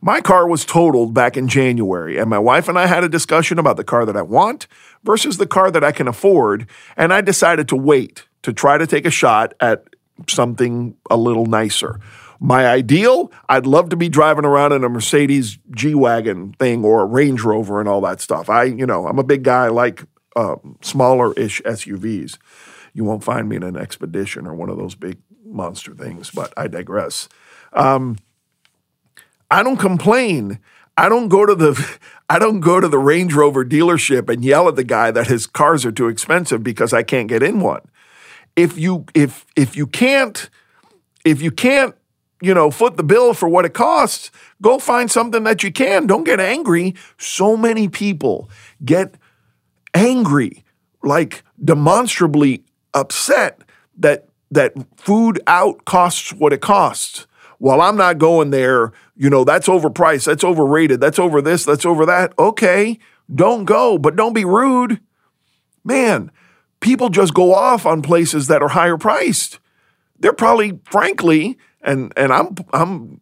My 0.00 0.20
car 0.20 0.46
was 0.46 0.66
totaled 0.66 1.14
back 1.14 1.36
in 1.36 1.48
January, 1.48 2.18
and 2.18 2.28
my 2.28 2.38
wife 2.38 2.68
and 2.68 2.78
I 2.78 2.86
had 2.86 3.04
a 3.04 3.08
discussion 3.08 3.58
about 3.58 3.76
the 3.78 3.84
car 3.84 4.04
that 4.04 4.16
I 4.16 4.22
want 4.22 4.66
versus 5.02 5.38
the 5.38 5.46
car 5.46 5.70
that 5.70 5.82
I 5.82 5.92
can 5.92 6.06
afford, 6.06 6.68
and 6.96 7.12
I 7.12 7.22
decided 7.22 7.68
to 7.68 7.76
wait 7.76 8.26
to 8.42 8.52
try 8.52 8.76
to 8.76 8.86
take 8.86 9.06
a 9.06 9.10
shot 9.10 9.54
at 9.60 9.84
something 10.28 10.94
a 11.10 11.16
little 11.16 11.46
nicer. 11.46 12.00
My 12.38 12.66
ideal, 12.66 13.32
I'd 13.48 13.66
love 13.66 13.88
to 13.88 13.96
be 13.96 14.10
driving 14.10 14.44
around 14.44 14.72
in 14.72 14.84
a 14.84 14.88
Mercedes 14.88 15.58
G 15.70 15.94
Wagon 15.94 16.52
thing 16.58 16.84
or 16.84 17.00
a 17.00 17.06
Range 17.06 17.40
Rover 17.42 17.80
and 17.80 17.88
all 17.88 18.02
that 18.02 18.20
stuff. 18.20 18.50
I, 18.50 18.64
you 18.64 18.84
know, 18.84 19.06
I'm 19.06 19.18
a 19.18 19.24
big 19.24 19.42
guy, 19.42 19.66
I 19.66 19.68
like 19.68 20.04
uh, 20.36 20.56
smaller 20.82 21.32
ish 21.32 21.62
SUVs. 21.62 22.36
You 22.94 23.04
won't 23.04 23.24
find 23.24 23.48
me 23.48 23.56
in 23.56 23.62
an 23.62 23.76
Expedition 23.76 24.46
or 24.46 24.54
one 24.54 24.70
of 24.70 24.78
those 24.78 24.94
big 24.94 25.18
monster 25.44 25.94
things, 25.94 26.30
but 26.30 26.52
I 26.56 26.68
digress. 26.68 27.28
Um, 27.72 28.16
I 29.50 29.62
don't 29.62 29.76
complain. 29.76 30.60
I 30.96 31.08
don't 31.08 31.28
go 31.28 31.44
to 31.44 31.54
the 31.54 31.98
I 32.30 32.38
don't 32.38 32.60
go 32.60 32.80
to 32.80 32.88
the 32.88 32.98
Range 32.98 33.34
Rover 33.34 33.64
dealership 33.64 34.32
and 34.32 34.42
yell 34.42 34.68
at 34.68 34.76
the 34.76 34.84
guy 34.84 35.10
that 35.10 35.26
his 35.26 35.46
cars 35.46 35.84
are 35.84 35.92
too 35.92 36.08
expensive 36.08 36.62
because 36.62 36.92
I 36.94 37.02
can't 37.02 37.28
get 37.28 37.42
in 37.42 37.60
one 37.60 37.82
if 38.56 38.78
you 38.78 39.04
if 39.14 39.46
if 39.56 39.76
you 39.76 39.86
can't 39.86 40.48
if 41.24 41.42
you 41.42 41.50
can't 41.50 41.94
you 42.40 42.54
know 42.54 42.70
foot 42.70 42.96
the 42.96 43.02
bill 43.02 43.34
for 43.34 43.48
what 43.48 43.64
it 43.64 43.74
costs 43.74 44.30
go 44.62 44.78
find 44.78 45.10
something 45.10 45.44
that 45.44 45.62
you 45.62 45.72
can 45.72 46.06
don't 46.06 46.24
get 46.24 46.40
angry 46.40 46.94
so 47.18 47.56
many 47.56 47.88
people 47.88 48.48
get 48.84 49.14
angry 49.94 50.64
like 51.02 51.42
demonstrably 51.62 52.63
upset 52.94 53.60
that 53.96 54.28
that 54.50 54.72
food 54.96 55.40
out 55.46 55.84
costs 55.84 56.32
what 56.32 56.52
it 56.52 56.60
costs 56.60 57.26
well 57.58 57.80
i'm 57.80 57.96
not 57.96 58.18
going 58.18 58.50
there 58.50 58.92
you 59.16 59.28
know 59.28 59.44
that's 59.44 59.68
overpriced 59.68 60.24
that's 60.24 60.44
overrated 60.44 61.00
that's 61.00 61.18
over 61.18 61.42
this 61.42 61.64
that's 61.64 61.84
over 61.84 62.06
that 62.06 62.32
okay 62.38 62.98
don't 63.34 63.64
go 63.64 63.98
but 63.98 64.16
don't 64.16 64.34
be 64.34 64.44
rude 64.44 65.00
man 65.82 66.30
people 66.84 67.08
just 67.08 67.32
go 67.32 67.54
off 67.54 67.86
on 67.86 68.02
places 68.02 68.46
that 68.48 68.62
are 68.62 68.68
higher 68.68 68.98
priced. 68.98 69.58
They're 70.20 70.34
probably, 70.34 70.78
frankly, 70.84 71.58
and 71.80 72.12
and 72.16 72.32
I'm 72.32 72.54
I'm 72.72 73.20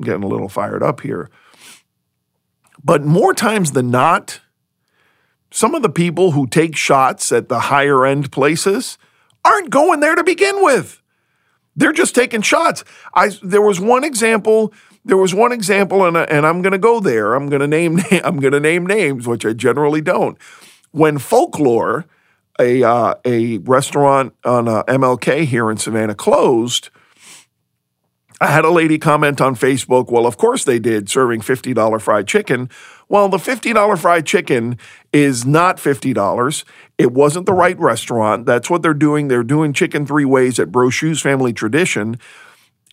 getting 0.00 0.22
a 0.22 0.28
little 0.28 0.50
fired 0.50 0.82
up 0.82 1.00
here. 1.00 1.30
But 2.84 3.02
more 3.02 3.34
times 3.34 3.72
than 3.72 3.90
not, 3.90 4.40
some 5.56 5.74
of 5.74 5.80
the 5.80 5.88
people 5.88 6.32
who 6.32 6.46
take 6.46 6.76
shots 6.76 7.32
at 7.32 7.48
the 7.48 7.58
higher 7.58 8.04
end 8.04 8.30
places 8.30 8.98
aren't 9.42 9.70
going 9.70 10.00
there 10.00 10.14
to 10.14 10.22
begin 10.22 10.62
with. 10.62 11.00
They're 11.74 11.94
just 11.94 12.14
taking 12.14 12.42
shots. 12.42 12.84
I 13.14 13.30
there 13.42 13.62
was 13.62 13.80
one 13.80 14.04
example. 14.04 14.74
There 15.02 15.16
was 15.16 15.32
one 15.32 15.52
example, 15.52 16.04
and, 16.04 16.14
and 16.14 16.46
I'm 16.46 16.60
going 16.60 16.72
to 16.72 16.78
go 16.78 17.00
there. 17.00 17.32
I'm 17.32 17.48
going 17.48 17.60
to 17.60 17.66
name 17.66 18.00
I'm 18.22 18.38
going 18.38 18.52
to 18.52 18.60
name 18.60 18.84
names, 18.84 19.26
which 19.26 19.46
I 19.46 19.54
generally 19.54 20.02
don't. 20.02 20.36
When 20.90 21.16
folklore 21.16 22.04
a 22.60 22.82
uh, 22.82 23.14
a 23.24 23.56
restaurant 23.58 24.34
on 24.44 24.68
uh, 24.68 24.82
MLK 24.82 25.46
here 25.46 25.70
in 25.70 25.78
Savannah 25.78 26.14
closed, 26.14 26.90
I 28.40 28.48
had 28.48 28.66
a 28.66 28.70
lady 28.70 28.98
comment 28.98 29.40
on 29.40 29.56
Facebook, 29.56 30.10
well, 30.10 30.26
of 30.26 30.36
course 30.36 30.64
they 30.64 30.78
did, 30.78 31.08
serving 31.08 31.40
$50 31.40 32.00
fried 32.02 32.28
chicken. 32.28 32.68
Well, 33.08 33.28
the 33.28 33.38
$50 33.38 33.98
fried 33.98 34.26
chicken 34.26 34.78
is 35.12 35.46
not 35.46 35.78
$50. 35.78 36.64
It 36.98 37.12
wasn't 37.12 37.46
the 37.46 37.54
right 37.54 37.78
restaurant. 37.78 38.44
That's 38.44 38.68
what 38.68 38.82
they're 38.82 38.92
doing. 38.92 39.28
They're 39.28 39.42
doing 39.42 39.72
chicken 39.72 40.04
three 40.04 40.26
ways 40.26 40.58
at 40.58 40.70
Brochu's 40.70 41.22
Family 41.22 41.54
Tradition. 41.54 42.18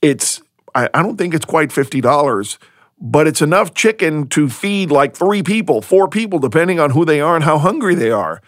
It's, 0.02 0.42
I, 0.74 0.90
I 0.94 1.02
don't 1.02 1.18
think 1.18 1.34
it's 1.34 1.46
quite 1.46 1.70
$50, 1.70 2.58
but 3.02 3.28
it's 3.28 3.42
enough 3.42 3.74
chicken 3.74 4.28
to 4.30 4.48
feed 4.48 4.92
like 4.92 5.14
three 5.14 5.44
people, 5.44 5.82
four 5.82 6.08
people, 6.08 6.40
depending 6.40 6.80
on 6.80 6.92
who 6.92 7.04
they 7.04 7.20
are 7.20 7.36
and 7.36 7.44
how 7.44 7.58
hungry 7.58 7.96
they 7.96 8.12
are. 8.12 8.42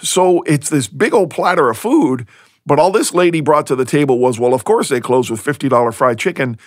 So 0.00 0.42
it's 0.42 0.68
this 0.68 0.88
big 0.88 1.14
old 1.14 1.30
platter 1.30 1.70
of 1.70 1.78
food. 1.78 2.26
But 2.64 2.78
all 2.78 2.92
this 2.92 3.12
lady 3.12 3.40
brought 3.40 3.66
to 3.68 3.76
the 3.76 3.84
table 3.84 4.18
was, 4.18 4.38
well, 4.38 4.54
of 4.54 4.64
course 4.64 4.88
they 4.88 5.00
close 5.00 5.30
with 5.30 5.42
$50 5.42 5.94
fried 5.94 6.18
chicken. 6.18 6.58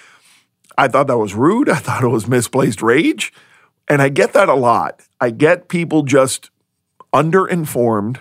I 0.77 0.87
thought 0.87 1.07
that 1.07 1.17
was 1.17 1.33
rude. 1.33 1.69
I 1.69 1.75
thought 1.75 2.03
it 2.03 2.09
was 2.09 2.27
misplaced 2.27 2.81
rage. 2.81 3.33
And 3.87 4.01
I 4.01 4.09
get 4.09 4.33
that 4.33 4.49
a 4.49 4.55
lot. 4.55 5.03
I 5.21 5.29
get 5.29 5.67
people 5.67 6.03
just 6.03 6.49
underinformed 7.13 8.17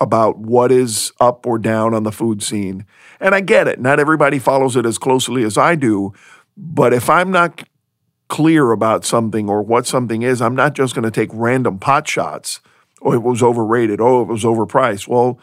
about 0.00 0.36
what 0.38 0.72
is 0.72 1.12
up 1.20 1.46
or 1.46 1.58
down 1.58 1.94
on 1.94 2.02
the 2.02 2.10
food 2.10 2.42
scene. 2.42 2.84
And 3.20 3.34
I 3.34 3.40
get 3.40 3.68
it. 3.68 3.80
Not 3.80 4.00
everybody 4.00 4.40
follows 4.40 4.74
it 4.74 4.84
as 4.84 4.98
closely 4.98 5.44
as 5.44 5.56
I 5.56 5.76
do. 5.76 6.12
But 6.56 6.92
if 6.92 7.08
I'm 7.08 7.30
not 7.30 7.62
clear 8.28 8.72
about 8.72 9.04
something 9.04 9.48
or 9.48 9.62
what 9.62 9.86
something 9.86 10.22
is, 10.22 10.42
I'm 10.42 10.56
not 10.56 10.74
just 10.74 10.94
going 10.94 11.04
to 11.04 11.10
take 11.10 11.30
random 11.32 11.78
pot 11.78 12.08
shots. 12.08 12.60
Oh, 13.00 13.12
it 13.12 13.22
was 13.22 13.42
overrated. 13.42 14.00
Oh, 14.00 14.22
it 14.22 14.28
was 14.28 14.42
overpriced. 14.42 15.06
Well, 15.06 15.38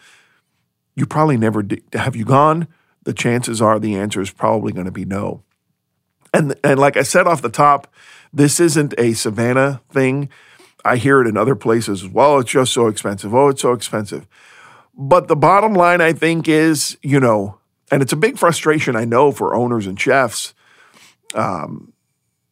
you 1.00 1.06
probably 1.06 1.38
never 1.38 1.64
did. 1.64 1.84
Have 1.94 2.16
you 2.16 2.26
gone? 2.26 2.68
The 3.04 3.14
chances 3.14 3.62
are 3.62 3.80
the 3.80 3.96
answer 3.96 4.22
is 4.22 4.32
probably 4.32 4.74
going 4.74 4.86
to 4.86 4.92
be 4.92 5.06
no. 5.06 5.44
And, 6.34 6.56
and 6.64 6.80
like 6.80 6.98
I 6.98 7.04
said 7.04 7.26
off 7.26 7.42
the 7.42 7.50
top, 7.50 7.92
this 8.32 8.60
isn't 8.60 8.94
a 8.98 9.14
Savannah 9.14 9.82
thing. 9.92 10.30
I 10.86 10.98
hear 10.98 11.22
it 11.22 11.28
in 11.28 11.38
other 11.38 11.56
places 11.56 12.04
as 12.04 12.10
well. 12.10 12.40
It's 12.40 12.52
just 12.52 12.74
so 12.74 12.88
expensive. 12.88 13.34
Oh, 13.34 13.50
it's 13.50 13.62
so 13.62 13.74
expensive. 13.74 14.28
But 14.96 15.28
the 15.28 15.36
bottom 15.36 15.74
line, 15.74 16.02
I 16.02 16.14
think, 16.14 16.48
is 16.48 16.98
you 17.02 17.20
know, 17.20 17.58
and 17.92 18.02
it's 18.02 18.14
a 18.14 18.18
big 18.18 18.38
frustration 18.38 18.96
I 18.96 19.06
know 19.06 19.32
for 19.32 19.56
owners 19.56 19.88
and 19.88 20.00
chefs. 20.00 20.54
Um, 21.34 21.94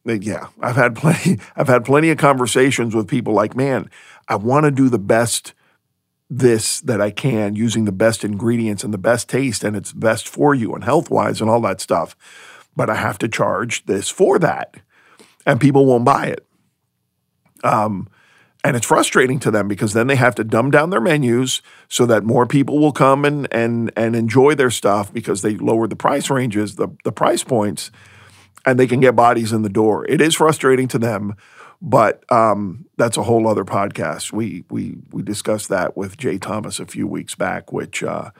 yeah, 0.04 0.48
I've 0.60 0.76
had 0.76 0.96
plenty. 0.96 1.38
I've 1.56 1.68
had 1.68 1.84
plenty 1.84 2.10
of 2.10 2.18
conversations 2.18 2.94
with 2.94 3.06
people 3.06 3.34
like, 3.34 3.54
man, 3.54 3.90
I 4.28 4.36
want 4.36 4.64
to 4.64 4.70
do 4.70 4.88
the 4.88 4.98
best 4.98 5.52
this 6.30 6.80
that 6.80 7.00
I 7.00 7.10
can 7.10 7.54
using 7.56 7.84
the 7.84 7.92
best 7.92 8.24
ingredients 8.24 8.84
and 8.84 8.92
the 8.92 8.98
best 8.98 9.28
taste, 9.28 9.64
and 9.64 9.76
it's 9.76 9.92
best 9.92 10.28
for 10.28 10.54
you 10.54 10.74
and 10.74 10.84
health 10.84 11.10
wise 11.10 11.40
and 11.40 11.48
all 11.48 11.60
that 11.62 11.80
stuff. 11.80 12.16
But 12.76 12.90
I 12.90 12.96
have 12.96 13.18
to 13.18 13.28
charge 13.28 13.86
this 13.86 14.08
for 14.08 14.38
that, 14.38 14.76
and 15.46 15.60
people 15.60 15.86
won't 15.86 16.04
buy 16.04 16.26
it. 16.26 16.46
Um, 17.64 18.08
and 18.64 18.76
it's 18.76 18.86
frustrating 18.86 19.38
to 19.40 19.50
them 19.50 19.68
because 19.68 19.92
then 19.92 20.08
they 20.08 20.16
have 20.16 20.34
to 20.34 20.44
dumb 20.44 20.70
down 20.70 20.90
their 20.90 21.00
menus 21.00 21.62
so 21.88 22.06
that 22.06 22.24
more 22.24 22.46
people 22.46 22.78
will 22.78 22.92
come 22.92 23.24
and 23.24 23.48
and 23.52 23.90
and 23.96 24.14
enjoy 24.14 24.54
their 24.54 24.70
stuff 24.70 25.12
because 25.12 25.42
they 25.42 25.56
lowered 25.56 25.90
the 25.90 25.96
price 25.96 26.28
ranges, 26.28 26.76
the 26.76 26.88
the 27.04 27.12
price 27.12 27.44
points, 27.44 27.90
and 28.66 28.78
they 28.78 28.86
can 28.86 29.00
get 29.00 29.16
bodies 29.16 29.52
in 29.52 29.62
the 29.62 29.68
door. 29.68 30.04
It 30.06 30.20
is 30.20 30.34
frustrating 30.34 30.88
to 30.88 30.98
them, 30.98 31.34
but 31.80 32.24
um, 32.32 32.86
that's 32.96 33.16
a 33.16 33.22
whole 33.22 33.46
other 33.46 33.64
podcast. 33.64 34.32
We 34.32 34.64
we 34.70 34.96
we 35.10 35.22
discussed 35.22 35.68
that 35.68 35.96
with 35.96 36.16
Jay 36.16 36.38
Thomas 36.38 36.80
a 36.80 36.86
few 36.86 37.06
weeks 37.06 37.34
back, 37.34 37.72
which. 37.72 38.02
Uh, 38.02 38.30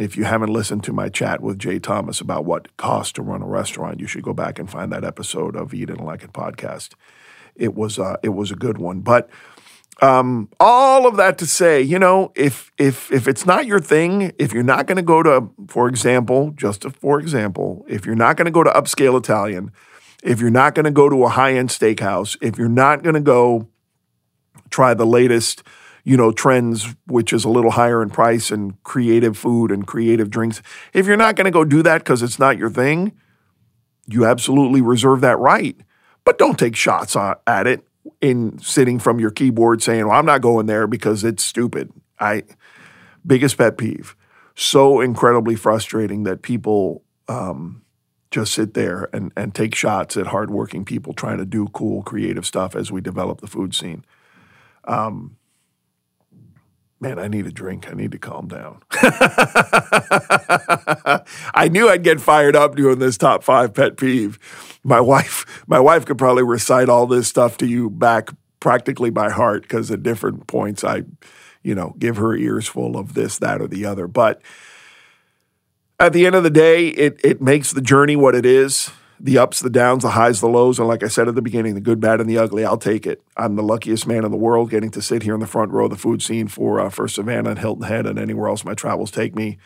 if 0.00 0.16
you 0.16 0.22
haven't 0.22 0.52
listened 0.52 0.84
to 0.84 0.92
my 0.92 1.08
chat 1.08 1.40
with 1.40 1.58
Jay 1.58 1.80
Thomas 1.80 2.20
about 2.20 2.44
what 2.44 2.66
it 2.66 2.76
costs 2.76 3.14
to 3.14 3.22
run 3.22 3.42
a 3.42 3.48
restaurant, 3.48 3.98
you 3.98 4.06
should 4.06 4.22
go 4.22 4.32
back 4.32 4.60
and 4.60 4.70
find 4.70 4.92
that 4.92 5.02
episode 5.02 5.56
of 5.56 5.74
Eat 5.74 5.90
and 5.90 6.00
Like 6.00 6.22
It 6.22 6.32
podcast 6.32 6.94
it 7.58 7.74
was 7.74 7.98
uh, 7.98 8.16
it 8.22 8.30
was 8.30 8.50
a 8.50 8.54
good 8.54 8.78
one. 8.78 9.00
But 9.00 9.28
um, 10.00 10.48
all 10.60 11.06
of 11.06 11.16
that 11.16 11.38
to 11.38 11.46
say, 11.46 11.82
you 11.82 11.98
know, 11.98 12.32
if 12.34 12.72
if 12.78 13.12
if 13.12 13.28
it's 13.28 13.44
not 13.44 13.66
your 13.66 13.80
thing, 13.80 14.32
if 14.38 14.52
you're 14.52 14.62
not 14.62 14.86
going 14.86 14.96
to 14.96 15.02
go 15.02 15.22
to, 15.22 15.50
for 15.68 15.88
example, 15.88 16.52
just 16.52 16.84
for 16.84 17.20
example, 17.20 17.84
if 17.88 18.06
you're 18.06 18.14
not 18.14 18.36
going 18.36 18.46
to 18.46 18.52
go 18.52 18.62
to 18.62 18.70
upscale 18.70 19.18
Italian, 19.18 19.72
if 20.22 20.40
you're 20.40 20.50
not 20.50 20.74
going 20.74 20.84
to 20.84 20.90
go 20.90 21.08
to 21.08 21.24
a 21.24 21.28
high 21.28 21.54
end 21.54 21.68
steakhouse, 21.68 22.36
if 22.40 22.58
you're 22.58 22.68
not 22.68 23.02
going 23.02 23.14
to 23.14 23.20
go 23.20 23.68
try 24.70 24.94
the 24.94 25.06
latest, 25.06 25.62
you 26.04 26.16
know, 26.16 26.32
trends, 26.32 26.94
which 27.06 27.32
is 27.32 27.44
a 27.44 27.48
little 27.48 27.70
higher 27.70 28.02
in 28.02 28.10
price 28.10 28.50
and 28.50 28.82
creative 28.82 29.36
food 29.36 29.70
and 29.70 29.86
creative 29.86 30.30
drinks, 30.30 30.62
if 30.92 31.06
you're 31.06 31.16
not 31.16 31.36
going 31.36 31.46
to 31.46 31.50
go 31.50 31.64
do 31.64 31.82
that 31.82 31.98
because 31.98 32.22
it's 32.22 32.38
not 32.38 32.58
your 32.58 32.70
thing, 32.70 33.12
you 34.06 34.24
absolutely 34.24 34.80
reserve 34.80 35.20
that 35.20 35.38
right 35.38 35.76
but 36.28 36.36
don't 36.36 36.58
take 36.58 36.76
shots 36.76 37.16
at 37.16 37.66
it 37.66 37.88
in 38.20 38.58
sitting 38.58 38.98
from 38.98 39.18
your 39.18 39.30
keyboard 39.30 39.82
saying, 39.82 40.06
"Well, 40.06 40.14
I'm 40.14 40.26
not 40.26 40.42
going 40.42 40.66
there 40.66 40.86
because 40.86 41.24
it's 41.24 41.42
stupid." 41.42 41.90
I 42.20 42.42
biggest 43.26 43.56
pet 43.56 43.78
peeve. 43.78 44.14
So 44.54 45.00
incredibly 45.00 45.54
frustrating 45.54 46.24
that 46.24 46.42
people 46.42 47.02
um, 47.28 47.80
just 48.30 48.52
sit 48.52 48.74
there 48.74 49.08
and, 49.12 49.32
and 49.36 49.54
take 49.54 49.74
shots 49.74 50.16
at 50.16 50.28
hardworking 50.28 50.84
people 50.84 51.12
trying 51.12 51.38
to 51.38 51.46
do 51.46 51.68
cool, 51.68 52.02
creative 52.02 52.44
stuff 52.44 52.76
as 52.76 52.92
we 52.92 53.00
develop 53.00 53.40
the 53.40 53.46
food 53.46 53.74
scene. 53.74 54.04
Um, 54.84 55.36
man, 57.00 57.18
I 57.18 57.28
need 57.28 57.46
a 57.46 57.50
drink. 57.50 57.88
I 57.90 57.94
need 57.94 58.12
to 58.12 58.18
calm 58.18 58.48
down. 58.48 58.82
I 61.54 61.68
knew 61.70 61.88
I'd 61.88 62.02
get 62.02 62.20
fired 62.20 62.56
up 62.56 62.76
doing 62.76 62.98
this 62.98 63.16
top 63.16 63.42
five 63.42 63.72
pet 63.72 63.96
peeve. 63.96 64.38
My 64.84 65.00
wife, 65.00 65.64
my 65.66 65.80
wife 65.80 66.04
could 66.04 66.18
probably 66.18 66.44
recite 66.44 66.88
all 66.88 67.06
this 67.06 67.28
stuff 67.28 67.56
to 67.58 67.66
you 67.66 67.88
back 67.88 68.30
practically 68.60 69.10
by 69.10 69.30
heart 69.30 69.62
because 69.62 69.90
at 69.90 70.02
different 70.02 70.46
points 70.46 70.84
I, 70.84 71.04
you 71.62 71.74
know, 71.74 71.94
give 71.98 72.16
her 72.16 72.36
ears 72.36 72.66
full 72.66 72.96
of 72.96 73.14
this, 73.14 73.38
that, 73.38 73.60
or 73.60 73.68
the 73.68 73.86
other. 73.86 74.06
But 74.06 74.42
at 75.98 76.12
the 76.12 76.26
end 76.26 76.34
of 76.34 76.42
the 76.42 76.50
day, 76.50 76.88
it 76.88 77.20
it 77.24 77.40
makes 77.40 77.72
the 77.72 77.82
journey 77.82 78.16
what 78.16 78.34
it 78.34 78.46
is 78.46 78.90
the 79.20 79.38
ups, 79.38 79.60
the 79.60 79.70
downs, 79.70 80.02
the 80.02 80.10
highs, 80.10 80.40
the 80.40 80.48
lows. 80.48 80.78
And 80.78 80.86
like 80.86 81.02
I 81.02 81.08
said 81.08 81.28
at 81.28 81.34
the 81.34 81.42
beginning, 81.42 81.74
the 81.74 81.80
good, 81.80 82.00
bad, 82.00 82.20
and 82.20 82.28
the 82.28 82.38
ugly, 82.38 82.64
I'll 82.64 82.78
take 82.78 83.06
it. 83.06 83.22
I'm 83.36 83.56
the 83.56 83.62
luckiest 83.62 84.06
man 84.06 84.24
in 84.24 84.30
the 84.30 84.36
world 84.36 84.70
getting 84.70 84.90
to 84.92 85.02
sit 85.02 85.22
here 85.22 85.34
in 85.34 85.40
the 85.40 85.46
front 85.46 85.72
row 85.72 85.84
of 85.84 85.90
the 85.90 85.96
food 85.96 86.22
scene 86.22 86.48
for, 86.48 86.80
uh, 86.80 86.90
for 86.90 87.08
Savannah 87.08 87.50
and 87.50 87.58
Hilton 87.58 87.84
Head 87.84 88.06
and 88.06 88.18
anywhere 88.18 88.48
else 88.48 88.64
my 88.64 88.74
travels 88.74 89.10
take 89.10 89.34
me. 89.34 89.58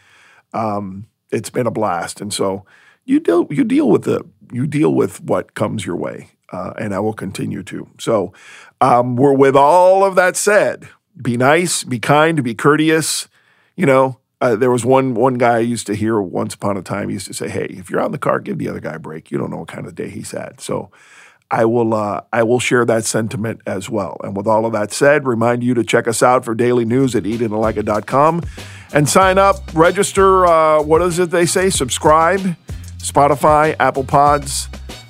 Um, 0.53 1.07
it's 1.31 1.51
been 1.51 1.67
a 1.67 1.71
blast. 1.71 2.21
And 2.21 2.33
so 2.33 2.65
you 3.05 3.21
deal, 3.21 3.47
you 3.51 3.65
deal 3.65 3.89
with 3.89 4.05
the, 4.05 4.25
you 4.53 4.67
deal 4.67 4.95
with 4.95 5.23
what 5.23 5.55
comes 5.55 5.85
your 5.85 5.97
way. 5.97 6.31
Uh, 6.51 6.75
and 6.79 6.95
I 6.95 7.01
will 7.01 7.15
continue 7.15 7.63
to. 7.63 7.89
So, 7.99 8.35
um, 8.83 9.17
we're 9.17 9.33
with 9.33 9.57
all 9.57 10.05
of 10.05 10.17
that 10.17 10.37
said, 10.37 10.87
be 11.21 11.39
nice, 11.39 11.83
be 11.83 11.99
kind, 11.99 12.43
be 12.45 12.55
courteous. 12.55 13.27
You 13.75 13.87
know, 13.87 14.19
uh, 14.43 14.57
there 14.57 14.73
was 14.73 14.85
one 14.85 15.15
one 15.15 15.35
guy 15.35 15.57
I 15.57 15.61
used 15.61 15.87
to 15.87 15.95
hear 15.95 16.21
once 16.21 16.55
upon 16.55 16.77
a 16.77 16.83
time. 16.83 17.09
He 17.09 17.15
used 17.15 17.29
to 17.29 17.35
say, 17.35 17.49
"Hey, 17.49 17.67
if 17.71 17.89
you're 17.89 18.05
in 18.05 18.11
the 18.11 18.19
car, 18.19 18.41
give 18.41 18.59
the 18.59 18.69
other 18.69 18.81
guy 18.81 18.95
a 18.95 18.99
break. 18.99 19.31
You 19.31 19.39
don't 19.39 19.51
know 19.51 19.59
what 19.59 19.69
kind 19.69 19.87
of 19.87 19.95
day 19.95 20.11
he's 20.11 20.33
had." 20.33 20.61
So, 20.61 20.91
I 21.49 21.65
will 21.65 21.95
uh, 21.95 22.23
I 22.33 22.43
will 22.43 22.59
share 22.59 22.85
that 22.85 23.05
sentiment 23.05 23.61
as 23.67 23.89
well. 23.89 24.17
And 24.25 24.37
with 24.37 24.49
all 24.49 24.67
of 24.67 24.73
that 24.73 24.93
said, 24.93 25.27
remind 25.27 25.63
you 25.63 25.75
to 25.75 25.85
check 25.85 26.09
us 26.09 26.25
out 26.25 26.45
for 26.45 26.57
daily 26.57 26.85
news 26.85 27.15
at 27.15 27.23
eatitandlikeit.com 27.23 28.43
and 28.93 29.09
sign 29.09 29.39
up, 29.39 29.59
register. 29.75 30.45
Uh, 30.45 30.83
what 30.83 31.03
is 31.03 31.21
it 31.21 31.31
they 31.31 31.47
say? 31.47 31.71
Subscribe, 31.71 32.41
Spotify, 32.99 33.77
Apple 33.79 34.05
Pods, 34.05 34.69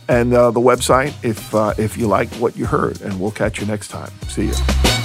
and 0.08 0.34
uh, 0.34 0.50
the 0.50 0.60
website 0.60 1.14
if 1.24 1.54
uh, 1.54 1.72
if 1.78 1.96
you 1.96 2.06
like 2.06 2.28
what 2.34 2.54
you 2.54 2.66
heard. 2.66 3.00
And 3.00 3.18
we'll 3.18 3.30
catch 3.30 3.60
you 3.60 3.66
next 3.66 3.88
time. 3.88 4.10
See 4.28 4.48
you. 4.48 5.01